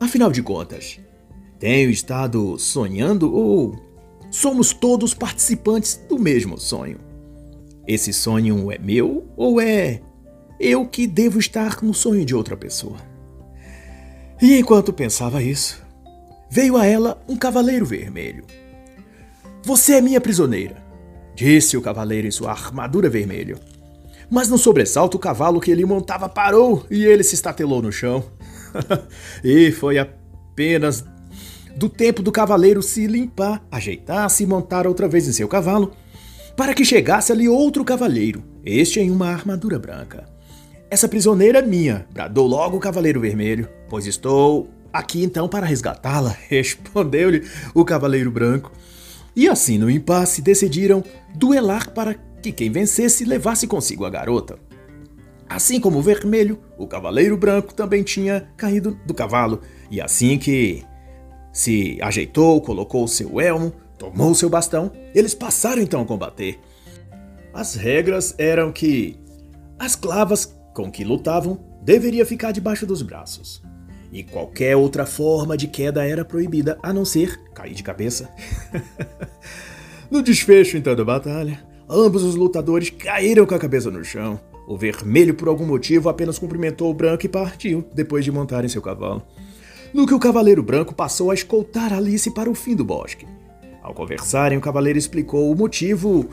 afinal 0.00 0.30
de 0.30 0.42
contas, 0.42 0.98
tenho 1.58 1.90
estado 1.90 2.58
sonhando 2.58 3.34
ou 3.34 3.76
somos 4.32 4.72
todos 4.72 5.14
participantes 5.14 6.00
do 6.08 6.18
mesmo 6.18 6.58
sonho? 6.58 6.98
Esse 7.86 8.12
sonho 8.12 8.72
é 8.72 8.78
meu 8.78 9.28
ou 9.36 9.60
é 9.60 10.00
eu 10.58 10.86
que 10.86 11.06
devo 11.06 11.38
estar 11.38 11.82
no 11.82 11.92
sonho 11.92 12.24
de 12.24 12.34
outra 12.34 12.56
pessoa? 12.56 12.96
E 14.40 14.58
enquanto 14.58 14.92
pensava 14.92 15.42
isso, 15.42 15.80
veio 16.50 16.76
a 16.76 16.86
ela 16.86 17.22
um 17.28 17.36
cavaleiro 17.36 17.84
vermelho. 17.84 18.44
Você 19.64 19.94
é 19.94 20.00
minha 20.00 20.20
prisioneira, 20.20 20.82
disse 21.34 21.76
o 21.76 21.82
cavaleiro 21.82 22.26
em 22.26 22.30
sua 22.30 22.50
armadura 22.50 23.08
vermelha. 23.08 23.56
Mas 24.30 24.48
no 24.48 24.56
sobressalto, 24.56 25.18
o 25.18 25.20
cavalo 25.20 25.60
que 25.60 25.70
ele 25.70 25.84
montava 25.84 26.28
parou 26.28 26.86
e 26.90 27.04
ele 27.04 27.22
se 27.22 27.34
estatelou 27.34 27.82
no 27.82 27.92
chão. 27.92 28.24
e 29.44 29.70
foi 29.70 29.98
apenas 29.98 31.04
do 31.76 31.88
tempo 31.88 32.22
do 32.22 32.32
cavaleiro 32.32 32.82
se 32.82 33.06
limpar, 33.06 33.64
ajeitar-se 33.70 34.42
e 34.42 34.46
montar 34.46 34.86
outra 34.86 35.08
vez 35.08 35.26
em 35.28 35.32
seu 35.32 35.48
cavalo, 35.48 35.92
para 36.56 36.74
que 36.74 36.84
chegasse 36.84 37.32
ali 37.32 37.48
outro 37.48 37.84
cavaleiro, 37.84 38.42
este 38.64 39.00
em 39.00 39.10
uma 39.10 39.28
armadura 39.28 39.78
branca. 39.78 40.24
Essa 40.90 41.08
prisioneira 41.08 41.60
é 41.60 41.62
minha, 41.62 42.06
bradou 42.12 42.46
logo 42.46 42.76
o 42.76 42.80
cavaleiro 42.80 43.20
vermelho, 43.20 43.68
pois 43.88 44.06
estou 44.06 44.68
Aqui 44.92 45.24
então 45.24 45.48
para 45.48 45.64
resgatá-la, 45.64 46.36
respondeu-lhe 46.50 47.48
o 47.74 47.84
Cavaleiro 47.84 48.30
Branco. 48.30 48.70
E 49.34 49.48
assim, 49.48 49.78
no 49.78 49.90
impasse, 49.90 50.42
decidiram 50.42 51.02
duelar 51.34 51.90
para 51.92 52.14
que 52.42 52.52
quem 52.52 52.70
vencesse 52.70 53.24
levasse 53.24 53.66
consigo 53.66 54.04
a 54.04 54.10
garota. 54.10 54.58
Assim 55.48 55.80
como 55.80 55.98
o 55.98 56.02
vermelho, 56.02 56.58
o 56.76 56.86
Cavaleiro 56.86 57.36
Branco 57.36 57.72
também 57.72 58.02
tinha 58.02 58.48
caído 58.56 58.98
do 59.06 59.14
cavalo, 59.14 59.60
e 59.90 60.00
assim 60.00 60.38
que 60.38 60.82
se 61.52 61.98
ajeitou, 62.00 62.60
colocou 62.60 63.06
seu 63.06 63.40
elmo, 63.40 63.72
tomou 63.98 64.34
seu 64.34 64.48
bastão, 64.48 64.90
eles 65.14 65.34
passaram 65.34 65.82
então 65.82 66.00
a 66.00 66.06
combater. 66.06 66.58
As 67.52 67.74
regras 67.74 68.34
eram 68.38 68.72
que 68.72 69.16
as 69.78 69.94
clavas 69.94 70.56
com 70.74 70.90
que 70.90 71.04
lutavam 71.04 71.58
deveria 71.82 72.24
ficar 72.24 72.52
debaixo 72.52 72.86
dos 72.86 73.02
braços 73.02 73.62
e 74.12 74.22
qualquer 74.22 74.76
outra 74.76 75.06
forma 75.06 75.56
de 75.56 75.66
queda 75.66 76.06
era 76.06 76.24
proibida, 76.24 76.78
a 76.82 76.92
não 76.92 77.04
ser 77.04 77.40
cair 77.54 77.74
de 77.74 77.82
cabeça. 77.82 78.28
no 80.10 80.22
desfecho 80.22 80.76
então 80.76 80.94
da 80.94 81.04
batalha, 81.04 81.64
ambos 81.88 82.22
os 82.22 82.34
lutadores 82.34 82.90
caíram 82.90 83.46
com 83.46 83.54
a 83.54 83.58
cabeça 83.58 83.90
no 83.90 84.04
chão. 84.04 84.38
O 84.68 84.76
vermelho, 84.76 85.34
por 85.34 85.48
algum 85.48 85.66
motivo, 85.66 86.08
apenas 86.08 86.38
cumprimentou 86.38 86.90
o 86.90 86.94
branco 86.94 87.24
e 87.24 87.28
partiu, 87.28 87.84
depois 87.94 88.24
de 88.24 88.30
montar 88.30 88.64
em 88.64 88.68
seu 88.68 88.82
cavalo. 88.82 89.22
No 89.94 90.06
que 90.06 90.14
o 90.14 90.18
cavaleiro 90.18 90.62
branco 90.62 90.94
passou 90.94 91.30
a 91.30 91.34
escoltar 91.34 91.92
Alice 91.92 92.30
para 92.30 92.50
o 92.50 92.54
fim 92.54 92.74
do 92.74 92.82
bosque. 92.82 93.26
Ao 93.82 93.92
conversarem, 93.92 94.56
o 94.56 94.60
cavaleiro 94.60 94.98
explicou 94.98 95.52
o 95.52 95.56
motivo 95.56 96.30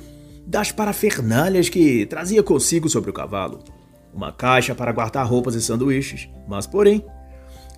das 0.47 0.71
parafernálias 0.71 1.67
que 1.67 2.05
trazia 2.05 2.41
consigo 2.41 2.87
sobre 2.87 3.09
o 3.09 3.13
cavalo. 3.13 3.59
Uma 4.13 4.31
caixa 4.31 4.73
para 4.73 4.93
guardar 4.93 5.27
roupas 5.27 5.55
e 5.55 5.61
sanduíches, 5.61 6.29
mas 6.47 6.65
porém, 6.65 7.03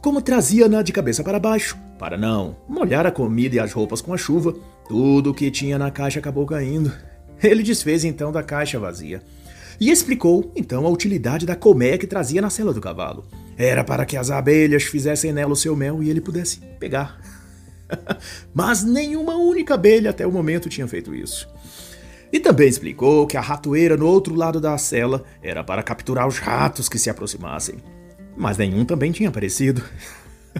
como 0.01 0.21
trazia-na 0.21 0.83
de 0.83 0.91
cabeça 0.91 1.23
para 1.23 1.39
baixo, 1.39 1.75
para 1.97 2.15
não 2.15 2.55
molhar 2.69 3.07
a 3.07 3.11
comida 3.11 3.55
e 3.55 3.59
as 3.59 3.73
roupas 3.73 4.01
com 4.01 4.13
a 4.13 4.17
chuva, 4.17 4.53
tudo 4.87 5.31
o 5.31 5.33
que 5.33 5.49
tinha 5.49 5.79
na 5.79 5.89
caixa 5.89 6.19
acabou 6.19 6.45
caindo. 6.45 6.91
Ele 7.41 7.63
desfez 7.63 8.03
então 8.03 8.31
da 8.31 8.43
caixa 8.43 8.79
vazia 8.79 9.23
e 9.79 9.89
explicou 9.89 10.51
então 10.55 10.85
a 10.85 10.89
utilidade 10.89 11.43
da 11.43 11.55
colmeia 11.55 11.97
que 11.97 12.05
trazia 12.05 12.39
na 12.39 12.51
cela 12.51 12.71
do 12.71 12.79
cavalo. 12.79 13.25
Era 13.57 13.83
para 13.83 14.05
que 14.05 14.17
as 14.17 14.31
abelhas 14.31 14.83
fizessem 14.83 15.31
nela 15.31 15.53
o 15.53 15.55
seu 15.55 15.75
mel 15.75 16.01
e 16.01 16.09
ele 16.09 16.21
pudesse 16.21 16.59
pegar. 16.79 17.19
Mas 18.53 18.83
nenhuma 18.83 19.35
única 19.35 19.73
abelha 19.73 20.09
até 20.09 20.25
o 20.25 20.31
momento 20.31 20.69
tinha 20.69 20.87
feito 20.87 21.13
isso. 21.13 21.47
E 22.31 22.39
também 22.39 22.67
explicou 22.67 23.27
que 23.27 23.35
a 23.35 23.41
ratoeira 23.41 23.97
no 23.97 24.07
outro 24.07 24.33
lado 24.33 24.61
da 24.61 24.77
cela 24.77 25.23
era 25.43 25.63
para 25.63 25.83
capturar 25.83 26.27
os 26.27 26.37
ratos 26.37 26.87
que 26.87 26.97
se 26.97 27.09
aproximassem 27.09 27.75
mas 28.35 28.57
nenhum 28.57 28.85
também 28.85 29.11
tinha 29.11 29.29
aparecido. 29.29 29.83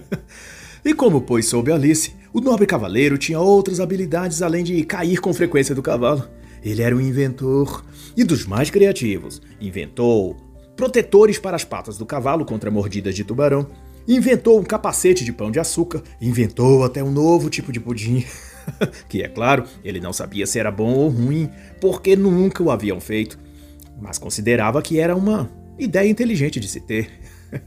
e 0.86 0.94
como 0.94 1.22
pois 1.22 1.48
soube 1.48 1.72
Alice, 1.72 2.14
o 2.34 2.42
nobre 2.42 2.66
cavaleiro 2.66 3.18
tinha 3.18 3.40
outras 3.40 3.80
habilidades 3.80 4.42
além 4.42 4.64
de 4.64 4.84
cair 4.84 5.20
com 5.20 5.34
frequência 5.34 5.76
do 5.76 5.82
cavalo. 5.82 6.28
Ele 6.64 6.82
era 6.82 6.96
um 6.96 7.02
inventor 7.02 7.84
e 8.16 8.24
dos 8.24 8.46
mais 8.46 8.70
criativos. 8.70 9.42
Inventou 9.60 10.38
protetores 10.82 11.38
para 11.38 11.56
as 11.56 11.64
patas 11.64 11.96
do 11.96 12.08
cavalo 12.08 12.44
contra 12.44 12.72
mordidas 12.72 13.14
de 13.14 13.24
tubarão, 13.24 13.68
inventou 14.08 14.60
um 14.60 14.64
capacete 14.64 15.24
de 15.24 15.32
pão 15.32 15.52
de 15.52 15.60
açúcar, 15.60 16.02
inventou 16.20 16.84
até 16.84 17.04
um 17.04 17.12
novo 17.12 17.52
tipo 17.52 17.72
de 17.72 17.80
pudim. 17.80 18.26
que 19.08 19.22
é 19.22 19.28
claro, 19.28 19.64
ele 19.84 20.00
não 20.00 20.12
sabia 20.12 20.48
se 20.48 20.58
era 20.58 20.72
bom 20.72 20.92
ou 20.96 21.08
ruim, 21.08 21.52
porque 21.80 22.16
nunca 22.16 22.64
o 22.64 22.72
haviam 22.72 23.00
feito, 23.00 23.38
mas 24.02 24.18
considerava 24.18 24.82
que 24.82 25.00
era 25.00 25.16
uma 25.16 25.52
ideia 25.78 26.10
inteligente 26.10 26.60
de 26.60 26.68
se 26.68 26.80
ter. 26.80 27.12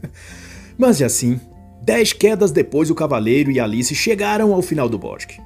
Mas 0.77 1.01
assim, 1.01 1.39
dez 1.81 2.11
quedas 2.11 2.51
depois, 2.51 2.89
o 2.89 2.95
cavaleiro 2.95 3.49
e 3.49 3.61
Alice 3.61 3.95
chegaram 3.95 4.53
ao 4.53 4.61
final 4.61 4.89
do 4.89 4.99
bosque. 4.99 5.39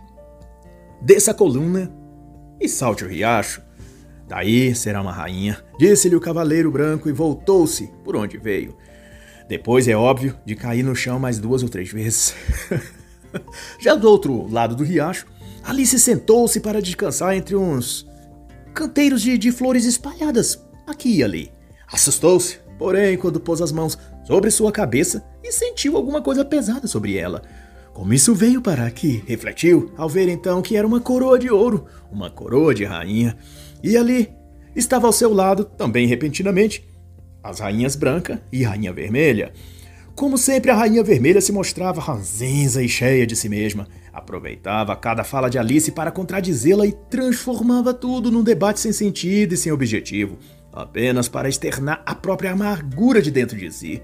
Desça 1.04 1.30
a 1.30 1.36
coluna 1.36 1.94
e 2.60 2.68
salte 2.68 3.04
o 3.04 3.08
riacho. 3.08 3.62
Daí 4.30 4.76
será 4.76 5.02
uma 5.02 5.12
rainha, 5.12 5.58
disse-lhe 5.80 6.16
o 6.16 6.22
cavaleiro 6.22 6.72
branco 6.72 7.10
e 7.10 7.12
voltou-se 7.12 7.88
por 8.04 8.16
onde 8.16 8.38
veio. 8.38 8.78
Depois, 9.48 9.88
é 9.88 9.96
óbvio, 9.96 10.38
de 10.46 10.56
cair 10.56 10.84
no 10.84 10.96
chão 10.96 11.20
mais 11.20 11.40
duas 11.40 11.64
ou 11.64 11.70
três 11.70 11.92
vezes. 11.92 12.36
Já 13.82 13.96
do 13.96 14.08
outro 14.08 14.48
lado 14.48 14.76
do 14.76 14.84
riacho, 14.84 15.26
Alice 15.64 16.00
sentou-se 16.00 16.60
para 16.60 16.80
descansar 16.80 17.36
entre 17.36 17.56
uns 17.56 18.08
canteiros 18.72 19.24
de, 19.24 19.36
de 19.36 19.52
flores 19.52 19.86
espalhadas 19.86 20.64
aqui 20.86 21.18
e 21.18 21.24
ali. 21.24 21.52
Assustou-se, 21.92 22.60
porém, 22.78 23.18
quando 23.18 23.40
pôs 23.40 23.64
as 23.64 23.72
mãos 23.72 23.98
sobre 24.28 24.52
sua 24.52 24.72
cabeça 24.72 25.26
e 25.44 25.52
sentiu 25.52 25.98
alguma 25.98 26.22
coisa 26.22 26.46
pesada 26.46 26.86
sobre 26.86 27.18
ela. 27.18 27.42
Como 27.96 28.14
isso 28.14 28.36
veio 28.36 28.62
para 28.62 28.86
aqui? 28.86 29.24
Refletiu 29.26 29.92
ao 29.98 30.08
ver 30.08 30.30
então 30.30 30.62
que 30.62 30.78
era 30.78 30.86
uma 30.86 31.02
coroa 31.02 31.40
de 31.40 31.50
ouro, 31.50 31.88
uma 32.12 32.30
coroa 32.30 32.76
de 32.76 32.86
rainha. 32.86 33.36
E 33.84 33.98
ali 33.98 34.30
estava 34.76 35.08
ao 35.08 35.14
seu 35.14 35.34
lado, 35.34 35.64
também 35.64 36.08
repentinamente, 36.08 36.88
as 37.44 37.60
rainhas 37.60 37.96
branca 37.96 38.42
e 38.52 38.64
rainha 38.64 38.92
vermelha. 38.92 39.54
Como 40.16 40.38
sempre, 40.38 40.70
a 40.70 40.76
rainha 40.76 41.02
vermelha 41.02 41.40
se 41.40 41.52
mostrava 41.52 42.02
ranzinza 42.02 42.84
e 42.84 42.90
cheia 42.90 43.26
de 43.26 43.36
si 43.36 43.48
mesma. 43.48 43.88
Aproveitava 44.12 44.96
cada 44.96 45.24
fala 45.24 45.50
de 45.50 45.58
Alice 45.58 45.92
para 45.92 46.12
contradizê-la 46.12 46.86
e 46.86 46.92
transformava 47.10 47.94
tudo 47.94 48.30
num 48.30 48.44
debate 48.44 48.82
sem 48.82 48.92
sentido 48.92 49.54
e 49.54 49.58
sem 49.58 49.72
objetivo, 49.72 50.38
apenas 50.74 51.30
para 51.30 51.48
externar 51.48 52.04
a 52.06 52.14
própria 52.14 52.52
amargura 52.52 53.22
de 53.22 53.32
dentro 53.32 53.58
de 53.58 53.72
si. 53.72 54.02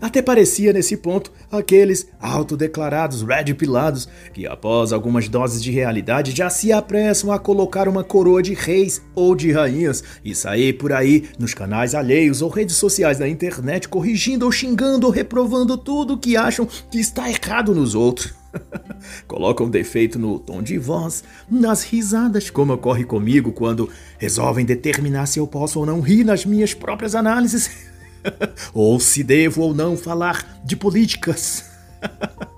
Até 0.00 0.20
parecia 0.20 0.72
nesse 0.72 0.96
ponto 0.96 1.32
aqueles 1.50 2.06
autodeclarados 2.20 3.22
red 3.22 3.54
pilados 3.54 4.08
que, 4.32 4.46
após 4.46 4.92
algumas 4.92 5.28
doses 5.28 5.62
de 5.62 5.70
realidade, 5.70 6.32
já 6.32 6.50
se 6.50 6.72
apressam 6.72 7.32
a 7.32 7.38
colocar 7.38 7.88
uma 7.88 8.04
coroa 8.04 8.42
de 8.42 8.54
reis 8.54 9.00
ou 9.14 9.34
de 9.34 9.52
rainhas 9.52 10.02
e 10.24 10.34
sair 10.34 10.74
por 10.74 10.92
aí 10.92 11.28
nos 11.38 11.54
canais 11.54 11.94
alheios 11.94 12.42
ou 12.42 12.48
redes 12.48 12.76
sociais 12.76 13.18
da 13.18 13.28
internet 13.28 13.88
corrigindo 13.88 14.44
ou 14.44 14.52
xingando 14.52 15.06
ou 15.06 15.12
reprovando 15.12 15.76
tudo 15.76 16.18
que 16.18 16.36
acham 16.36 16.66
que 16.90 16.98
está 16.98 17.28
errado 17.28 17.74
nos 17.74 17.94
outros. 17.94 18.34
Colocam 19.26 19.68
defeito 19.68 20.18
no 20.18 20.38
tom 20.38 20.62
de 20.62 20.78
voz, 20.78 21.24
nas 21.50 21.82
risadas, 21.82 22.50
como 22.50 22.72
ocorre 22.72 23.04
comigo 23.04 23.52
quando 23.52 23.88
resolvem 24.18 24.64
determinar 24.64 25.26
se 25.26 25.38
eu 25.38 25.46
posso 25.46 25.80
ou 25.80 25.86
não 25.86 26.00
rir 26.00 26.24
nas 26.24 26.44
minhas 26.44 26.74
próprias 26.74 27.14
análises. 27.14 27.70
ou 28.72 28.98
se 28.98 29.22
devo 29.22 29.62
ou 29.62 29.74
não 29.74 29.96
falar 29.96 30.60
de 30.64 30.76
políticas. 30.76 31.70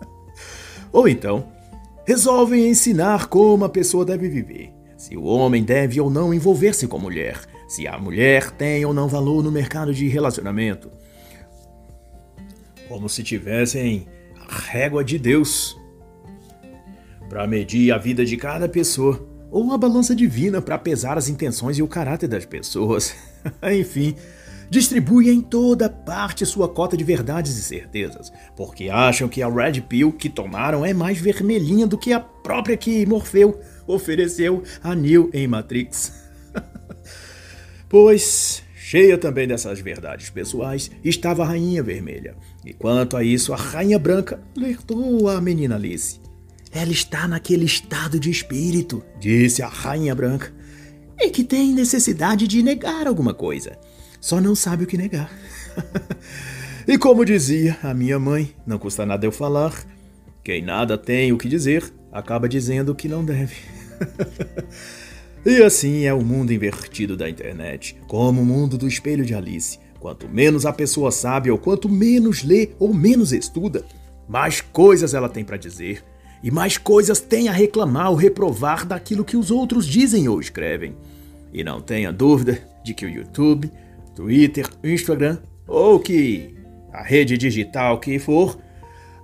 ou 0.92 1.08
então, 1.08 1.48
resolvem 2.06 2.68
ensinar 2.68 3.26
como 3.26 3.64
a 3.64 3.68
pessoa 3.68 4.04
deve 4.04 4.28
viver, 4.28 4.72
se 4.96 5.16
o 5.16 5.24
homem 5.24 5.62
deve 5.62 6.00
ou 6.00 6.10
não 6.10 6.32
envolver-se 6.32 6.86
com 6.86 6.96
a 6.96 7.00
mulher, 7.00 7.40
se 7.68 7.86
a 7.86 7.98
mulher 7.98 8.50
tem 8.50 8.84
ou 8.84 8.94
não 8.94 9.08
valor 9.08 9.42
no 9.42 9.50
mercado 9.50 9.92
de 9.92 10.08
relacionamento. 10.08 10.90
Como 12.88 13.08
se 13.08 13.22
tivessem 13.22 14.06
a 14.48 14.54
régua 14.70 15.04
de 15.04 15.18
Deus 15.18 15.76
para 17.28 17.46
medir 17.46 17.92
a 17.92 17.98
vida 17.98 18.24
de 18.24 18.36
cada 18.36 18.68
pessoa, 18.68 19.28
ou 19.50 19.62
uma 19.62 19.78
balança 19.78 20.14
divina 20.14 20.60
para 20.60 20.78
pesar 20.78 21.18
as 21.18 21.28
intenções 21.28 21.78
e 21.78 21.82
o 21.82 21.88
caráter 21.88 22.28
das 22.28 22.44
pessoas. 22.44 23.14
Enfim, 23.72 24.14
distribui 24.70 25.30
em 25.30 25.40
toda 25.40 25.88
parte 25.88 26.44
sua 26.44 26.68
cota 26.68 26.96
de 26.96 27.04
verdades 27.04 27.56
e 27.56 27.62
certezas, 27.62 28.32
porque 28.56 28.88
acham 28.88 29.28
que 29.28 29.42
a 29.42 29.48
Red 29.48 29.80
Pill 29.82 30.12
que 30.12 30.28
tomaram 30.28 30.84
é 30.84 30.92
mais 30.92 31.18
vermelhinha 31.18 31.86
do 31.86 31.98
que 31.98 32.12
a 32.12 32.20
própria 32.20 32.76
que 32.76 33.06
Morfeu 33.06 33.60
ofereceu 33.86 34.62
a 34.82 34.94
Neo 34.94 35.30
em 35.32 35.46
Matrix. 35.46 36.12
pois, 37.88 38.62
cheia 38.74 39.16
também 39.16 39.46
dessas 39.46 39.80
verdades 39.80 40.30
pessoais, 40.30 40.90
estava 41.04 41.44
a 41.44 41.46
Rainha 41.46 41.82
Vermelha. 41.82 42.36
E 42.64 42.72
quanto 42.72 43.16
a 43.16 43.22
isso, 43.22 43.52
a 43.52 43.56
Rainha 43.56 43.98
Branca 43.98 44.40
alertou 44.56 45.28
a 45.28 45.40
menina 45.40 45.76
Alice. 45.76 46.20
Ela 46.72 46.90
está 46.90 47.26
naquele 47.28 47.64
estado 47.64 48.18
de 48.18 48.30
espírito, 48.30 49.02
disse 49.18 49.62
a 49.62 49.68
Rainha 49.68 50.14
Branca, 50.14 50.52
e 51.18 51.30
que 51.30 51.44
tem 51.44 51.72
necessidade 51.72 52.46
de 52.46 52.62
negar 52.62 53.06
alguma 53.06 53.32
coisa 53.32 53.78
só 54.26 54.40
não 54.40 54.56
sabe 54.56 54.82
o 54.82 54.86
que 54.88 54.96
negar. 54.96 55.30
e 56.84 56.98
como 56.98 57.24
dizia 57.24 57.78
a 57.80 57.94
minha 57.94 58.18
mãe, 58.18 58.52
não 58.66 58.76
custa 58.76 59.06
nada 59.06 59.24
eu 59.24 59.30
falar, 59.30 59.86
quem 60.42 60.60
nada 60.60 60.98
tem 60.98 61.32
o 61.32 61.38
que 61.38 61.48
dizer, 61.48 61.84
acaba 62.10 62.48
dizendo 62.48 62.90
o 62.90 62.94
que 62.96 63.06
não 63.06 63.24
deve. 63.24 63.54
e 65.46 65.62
assim 65.62 66.06
é 66.06 66.12
o 66.12 66.24
mundo 66.24 66.52
invertido 66.52 67.16
da 67.16 67.30
internet, 67.30 67.96
como 68.08 68.42
o 68.42 68.44
mundo 68.44 68.76
do 68.76 68.88
espelho 68.88 69.24
de 69.24 69.32
Alice. 69.32 69.78
Quanto 70.00 70.28
menos 70.28 70.66
a 70.66 70.72
pessoa 70.72 71.12
sabe, 71.12 71.48
ou 71.48 71.56
quanto 71.56 71.88
menos 71.88 72.42
lê 72.42 72.70
ou 72.80 72.92
menos 72.92 73.32
estuda, 73.32 73.84
mais 74.28 74.60
coisas 74.60 75.14
ela 75.14 75.28
tem 75.28 75.44
para 75.44 75.56
dizer. 75.56 76.02
E 76.42 76.50
mais 76.50 76.76
coisas 76.76 77.20
tem 77.20 77.48
a 77.48 77.52
reclamar 77.52 78.10
ou 78.10 78.16
reprovar 78.16 78.84
daquilo 78.84 79.24
que 79.24 79.36
os 79.36 79.52
outros 79.52 79.86
dizem 79.86 80.26
ou 80.26 80.40
escrevem. 80.40 80.96
E 81.52 81.62
não 81.62 81.80
tenha 81.80 82.12
dúvida 82.12 82.60
de 82.84 82.92
que 82.92 83.06
o 83.06 83.08
YouTube, 83.08 83.70
Twitter, 84.16 84.66
Instagram 84.82 85.38
ou 85.68 86.00
que 86.00 86.56
a 86.90 87.02
rede 87.02 87.36
digital 87.36 88.00
que 88.00 88.18
for, 88.18 88.58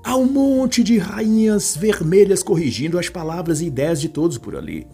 há 0.04 0.14
um 0.16 0.26
monte 0.26 0.84
de 0.84 0.98
rainhas 0.98 1.74
vermelhas 1.74 2.42
corrigindo 2.42 2.98
as 2.98 3.08
palavras 3.08 3.62
e 3.62 3.66
ideias 3.66 4.00
de 4.00 4.10
todos 4.10 4.36
por 4.36 4.54
ali. 4.54 4.86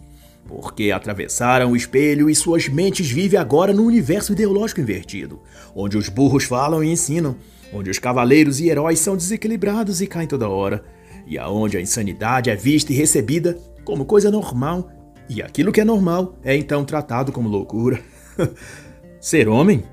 Porque 0.47 0.89
atravessaram 0.89 1.71
o 1.71 1.75
espelho 1.75 2.29
e 2.29 2.33
suas 2.33 2.69
mentes 2.69 3.11
vivem 3.11 3.37
agora 3.37 3.73
num 3.73 3.85
universo 3.85 4.31
ideológico 4.31 4.79
invertido, 4.79 5.41
onde 5.75 5.97
os 5.97 6.07
burros 6.07 6.45
falam 6.45 6.81
e 6.81 6.89
ensinam, 6.89 7.35
onde 7.73 7.89
os 7.89 7.99
cavaleiros 7.99 8.59
e 8.61 8.69
heróis 8.69 8.99
são 8.99 9.17
desequilibrados 9.17 10.01
e 10.01 10.07
caem 10.07 10.27
toda 10.27 10.47
hora, 10.47 10.83
e 11.27 11.37
aonde 11.37 11.77
a 11.77 11.81
insanidade 11.81 12.49
é 12.49 12.55
vista 12.55 12.93
e 12.93 12.95
recebida 12.95 13.59
como 13.83 14.05
coisa 14.05 14.31
normal, 14.31 14.89
e 15.27 15.43
aquilo 15.43 15.71
que 15.71 15.81
é 15.81 15.85
normal 15.85 16.35
é 16.43 16.55
então 16.55 16.85
tratado 16.85 17.31
como 17.31 17.49
loucura. 17.49 17.99
Ser 19.19 19.49
homem? 19.49 19.83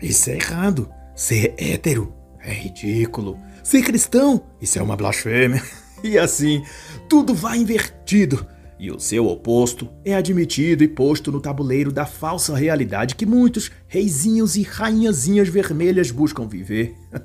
Isso 0.00 0.28
é 0.30 0.34
errado. 0.34 0.90
Ser 1.14 1.54
hétero? 1.56 2.12
É 2.40 2.52
ridículo. 2.52 3.38
Ser 3.62 3.82
cristão? 3.82 4.42
Isso 4.60 4.76
é 4.78 4.82
uma 4.82 4.96
blasfêmia. 4.96 5.62
E 6.04 6.18
assim, 6.18 6.64
tudo 7.08 7.32
vai 7.32 7.58
invertido. 7.58 8.44
E 8.76 8.90
o 8.90 8.98
seu 8.98 9.28
oposto 9.28 9.88
é 10.04 10.16
admitido 10.16 10.82
e 10.82 10.88
posto 10.88 11.30
no 11.30 11.40
tabuleiro 11.40 11.92
da 11.92 12.04
falsa 12.04 12.56
realidade 12.56 13.14
que 13.14 13.24
muitos 13.24 13.70
reizinhos 13.86 14.56
e 14.56 14.62
rainhazinhas 14.62 15.48
vermelhas 15.48 16.10
buscam 16.10 16.48
viver. 16.48 16.96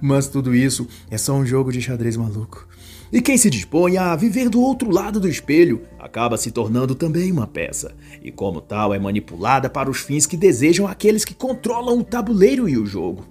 Mas 0.00 0.28
tudo 0.28 0.54
isso 0.54 0.86
é 1.10 1.18
só 1.18 1.34
um 1.34 1.44
jogo 1.44 1.72
de 1.72 1.82
xadrez 1.82 2.16
maluco. 2.16 2.68
E 3.12 3.20
quem 3.20 3.36
se 3.36 3.50
dispõe 3.50 3.96
a 3.96 4.14
viver 4.14 4.48
do 4.48 4.60
outro 4.60 4.90
lado 4.90 5.18
do 5.18 5.28
espelho 5.28 5.82
acaba 5.98 6.36
se 6.36 6.52
tornando 6.52 6.94
também 6.94 7.32
uma 7.32 7.46
peça, 7.46 7.92
e 8.22 8.30
como 8.30 8.60
tal 8.60 8.94
é 8.94 8.98
manipulada 9.00 9.68
para 9.68 9.90
os 9.90 9.98
fins 9.98 10.26
que 10.26 10.36
desejam 10.36 10.86
aqueles 10.86 11.24
que 11.24 11.34
controlam 11.34 11.98
o 11.98 12.04
tabuleiro 12.04 12.68
e 12.68 12.78
o 12.78 12.86
jogo. 12.86 13.26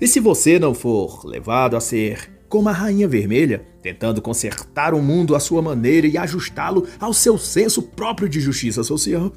E 0.00 0.08
se 0.08 0.18
você 0.18 0.58
não 0.58 0.74
for 0.74 1.24
levado 1.24 1.76
a 1.76 1.80
ser 1.80 2.30
como 2.48 2.68
a 2.68 2.72
Rainha 2.72 3.06
Vermelha, 3.06 3.64
tentando 3.80 4.20
consertar 4.20 4.94
o 4.94 5.02
mundo 5.02 5.36
à 5.36 5.40
sua 5.40 5.62
maneira 5.62 6.06
e 6.06 6.18
ajustá-lo 6.18 6.86
ao 7.00 7.12
seu 7.12 7.38
senso 7.38 7.82
próprio 7.82 8.28
de 8.28 8.40
justiça 8.40 8.82
social, 8.82 9.32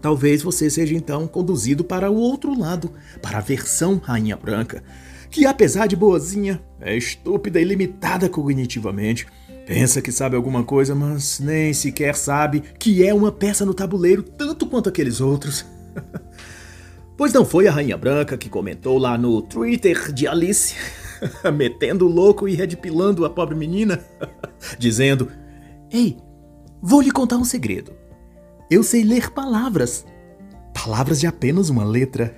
talvez 0.00 0.42
você 0.42 0.68
seja 0.68 0.94
então 0.94 1.26
conduzido 1.26 1.82
para 1.82 2.10
o 2.10 2.16
outro 2.16 2.58
lado, 2.58 2.90
para 3.22 3.38
a 3.38 3.40
versão 3.40 4.00
Rainha 4.02 4.36
Branca, 4.36 4.84
que 5.34 5.44
apesar 5.46 5.88
de 5.88 5.96
boazinha, 5.96 6.62
é 6.80 6.96
estúpida 6.96 7.60
e 7.60 7.64
limitada 7.64 8.28
cognitivamente. 8.28 9.26
Pensa 9.66 10.00
que 10.00 10.12
sabe 10.12 10.36
alguma 10.36 10.62
coisa, 10.62 10.94
mas 10.94 11.40
nem 11.40 11.74
sequer 11.74 12.14
sabe 12.14 12.62
que 12.78 13.04
é 13.04 13.12
uma 13.12 13.32
peça 13.32 13.66
no 13.66 13.74
tabuleiro 13.74 14.22
tanto 14.22 14.64
quanto 14.64 14.88
aqueles 14.88 15.20
outros. 15.20 15.66
pois 17.18 17.32
não 17.32 17.44
foi 17.44 17.66
a 17.66 17.72
Rainha 17.72 17.96
Branca 17.96 18.38
que 18.38 18.48
comentou 18.48 18.96
lá 18.96 19.18
no 19.18 19.42
Twitter 19.42 20.12
de 20.12 20.28
Alice, 20.28 20.76
metendo 21.52 22.06
o 22.06 22.12
louco 22.12 22.46
e 22.46 22.54
redpilando 22.54 23.24
a 23.24 23.30
pobre 23.30 23.56
menina, 23.56 23.98
dizendo: 24.78 25.32
Ei, 25.90 26.16
vou 26.80 27.00
lhe 27.00 27.10
contar 27.10 27.38
um 27.38 27.44
segredo. 27.44 27.92
Eu 28.70 28.84
sei 28.84 29.02
ler 29.02 29.32
palavras. 29.32 30.06
Palavras 30.72 31.18
de 31.18 31.26
apenas 31.26 31.70
uma 31.70 31.82
letra. 31.82 32.32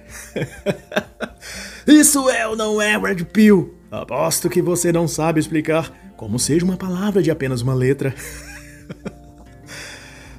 Isso 1.87 2.29
é 2.29 2.47
ou 2.47 2.57
não 2.57 2.83
é 2.83 2.99
Red 2.99 3.25
Pill? 3.25 3.75
Aposto 3.91 4.51
que 4.51 4.61
você 4.61 4.93
não 4.93 5.07
sabe 5.07 5.39
explicar 5.39 5.93
como 6.17 6.39
seja 6.39 6.65
uma 6.65 6.77
palavra 6.77 7.23
de 7.23 7.31
apenas 7.31 7.63
uma 7.63 7.75
letra. 7.75 8.15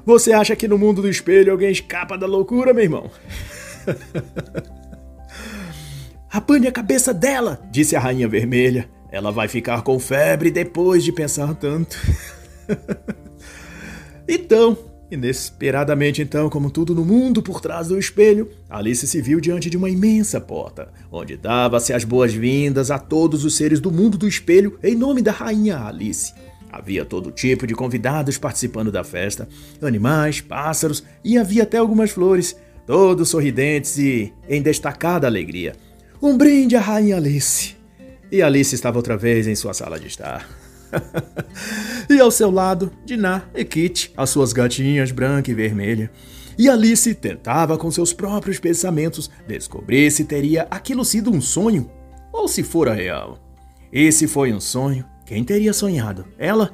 Você 0.06 0.32
acha 0.32 0.56
que 0.56 0.70
no 0.70 0.78
mundo 0.78 1.02
do 1.02 1.10
espelho 1.10 1.52
alguém 1.52 1.70
escapa 1.70 2.18
da 2.18 2.26
loucura, 2.26 2.74
meu 2.74 2.84
irmão? 2.84 3.12
Apane 6.32 6.68
a 6.68 6.72
cabeça 6.72 7.14
dela, 7.14 7.60
disse 7.70 7.94
a 7.94 8.00
Rainha 8.00 8.28
Vermelha. 8.28 8.90
Ela 9.12 9.32
vai 9.32 9.50
ficar 9.50 9.82
com 9.82 10.00
febre 10.00 10.50
depois 10.50 11.04
de 11.04 11.12
pensar 11.12 11.54
tanto. 11.56 11.98
então, 14.28 14.78
Inesperadamente, 15.10 16.22
então, 16.22 16.50
como 16.50 16.70
tudo 16.70 16.94
no 16.94 17.06
mundo 17.06 17.42
por 17.42 17.62
trás 17.62 17.88
do 17.88 17.98
espelho, 17.98 18.50
Alice 18.70 19.08
se 19.08 19.22
viu 19.22 19.40
diante 19.40 19.70
de 19.70 19.78
uma 19.78 19.90
imensa 19.90 20.42
porta, 20.42 20.92
onde 21.10 21.38
dava-se 21.38 21.94
as 21.94 22.04
boas-vindas 22.04 22.92
a 22.92 23.00
todos 23.00 23.46
os 23.46 23.56
seres 23.56 23.80
do 23.80 23.90
mundo 23.90 24.18
do 24.18 24.28
espelho 24.28 24.78
em 24.84 24.96
nome 24.96 25.22
da 25.22 25.32
rainha 25.32 25.80
Alice. 25.80 26.34
Havia 26.70 27.06
todo 27.06 27.32
tipo 27.32 27.66
de 27.66 27.74
convidados 27.74 28.38
participando 28.38 28.92
da 28.92 29.02
festa, 29.02 29.48
animais, 29.82 30.42
pássaros 30.42 31.02
e 31.24 31.38
havia 31.38 31.64
até 31.64 31.78
algumas 31.78 32.12
flores, 32.12 32.58
todos 32.86 33.30
sorridentes 33.30 33.98
e 33.98 34.34
em 34.50 34.62
destacada 34.62 35.26
alegria. 35.26 35.74
Um 36.22 36.38
brinde 36.38 36.76
à 36.76 36.82
rainha 36.82 37.16
Alice. 37.16 37.78
E 38.30 38.42
Alice 38.42 38.76
estava 38.76 38.98
outra 38.98 39.16
vez 39.16 39.48
em 39.48 39.56
sua 39.56 39.74
sala 39.74 39.98
de 39.98 40.08
estar. 40.08 40.67
e 42.10 42.20
ao 42.20 42.32
seu 42.32 42.50
lado, 42.50 42.92
Dinah 43.06 43.50
e 43.54 43.64
Kit, 43.66 44.14
as 44.16 44.30
suas 44.30 44.54
gatinhas 44.54 45.12
branca 45.12 45.52
e 45.52 45.54
vermelha. 45.54 46.12
E 46.58 46.68
Alice 46.70 47.14
tentava 47.16 47.78
com 47.78 47.92
seus 47.92 48.12
próprios 48.14 48.60
pensamentos 48.60 49.30
descobrir 49.48 50.10
se 50.12 50.26
teria 50.26 50.68
aquilo 50.72 51.06
sido 51.06 51.32
um 51.32 51.40
sonho 51.40 51.90
ou 52.34 52.48
se 52.48 52.64
fora 52.64 52.94
real. 52.94 53.38
E 53.92 54.12
se 54.12 54.28
foi 54.28 54.52
um 54.52 54.60
sonho, 54.60 55.06
quem 55.26 55.44
teria 55.44 55.74
sonhado? 55.74 56.26
Ela? 56.38 56.72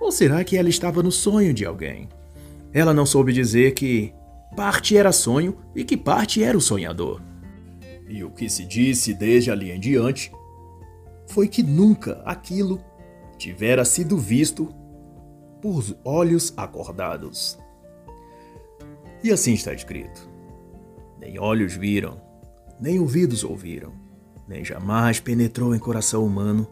Ou 0.00 0.10
será 0.10 0.42
que 0.42 0.56
ela 0.56 0.68
estava 0.68 1.02
no 1.02 1.12
sonho 1.12 1.54
de 1.54 1.64
alguém? 1.64 2.08
Ela 2.72 2.94
não 2.94 3.06
soube 3.06 3.32
dizer 3.32 3.72
que 3.72 4.12
parte 4.56 4.96
era 4.96 5.12
sonho 5.12 5.56
e 5.76 5.84
que 5.84 5.96
parte 5.96 6.42
era 6.42 6.56
o 6.56 6.60
sonhador. 6.60 7.20
E 8.08 8.24
o 8.24 8.30
que 8.30 8.48
se 8.48 8.64
disse 8.64 9.14
desde 9.14 9.50
ali 9.50 9.70
em 9.70 9.78
diante 9.78 10.32
foi 11.28 11.46
que 11.46 11.62
nunca 11.62 12.20
aquilo 12.24 12.82
tivera 13.40 13.86
sido 13.86 14.18
visto 14.18 14.68
por 15.62 15.82
olhos 16.04 16.52
acordados. 16.58 17.58
E 19.24 19.32
assim 19.32 19.54
está 19.54 19.72
escrito: 19.72 20.28
Nem 21.18 21.38
olhos 21.38 21.74
viram, 21.74 22.20
nem 22.78 23.00
ouvidos 23.00 23.42
ouviram, 23.42 23.92
nem 24.46 24.62
jamais 24.62 25.20
penetrou 25.20 25.74
em 25.74 25.78
coração 25.78 26.24
humano 26.24 26.68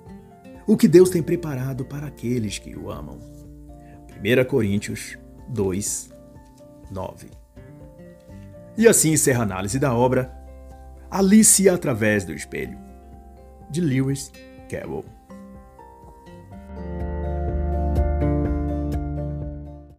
o 0.67 0.77
que 0.77 0.87
Deus 0.87 1.09
tem 1.09 1.23
preparado 1.23 1.87
para 1.87 2.07
aqueles 2.07 2.59
que 2.59 2.77
o 2.77 2.91
amam. 2.91 3.19
1 4.19 4.45
Coríntios 4.47 5.19
2, 5.49 6.11
9. 6.91 7.29
E 8.77 8.87
assim 8.87 9.13
encerra 9.13 9.41
a 9.41 9.45
análise 9.45 9.79
da 9.79 9.95
obra 9.95 10.31
Alice 11.11 11.67
através 11.67 12.25
do 12.25 12.35
espelho, 12.35 12.79
de 13.71 13.81
Lewis 13.81 14.31
Carroll. 14.69 15.18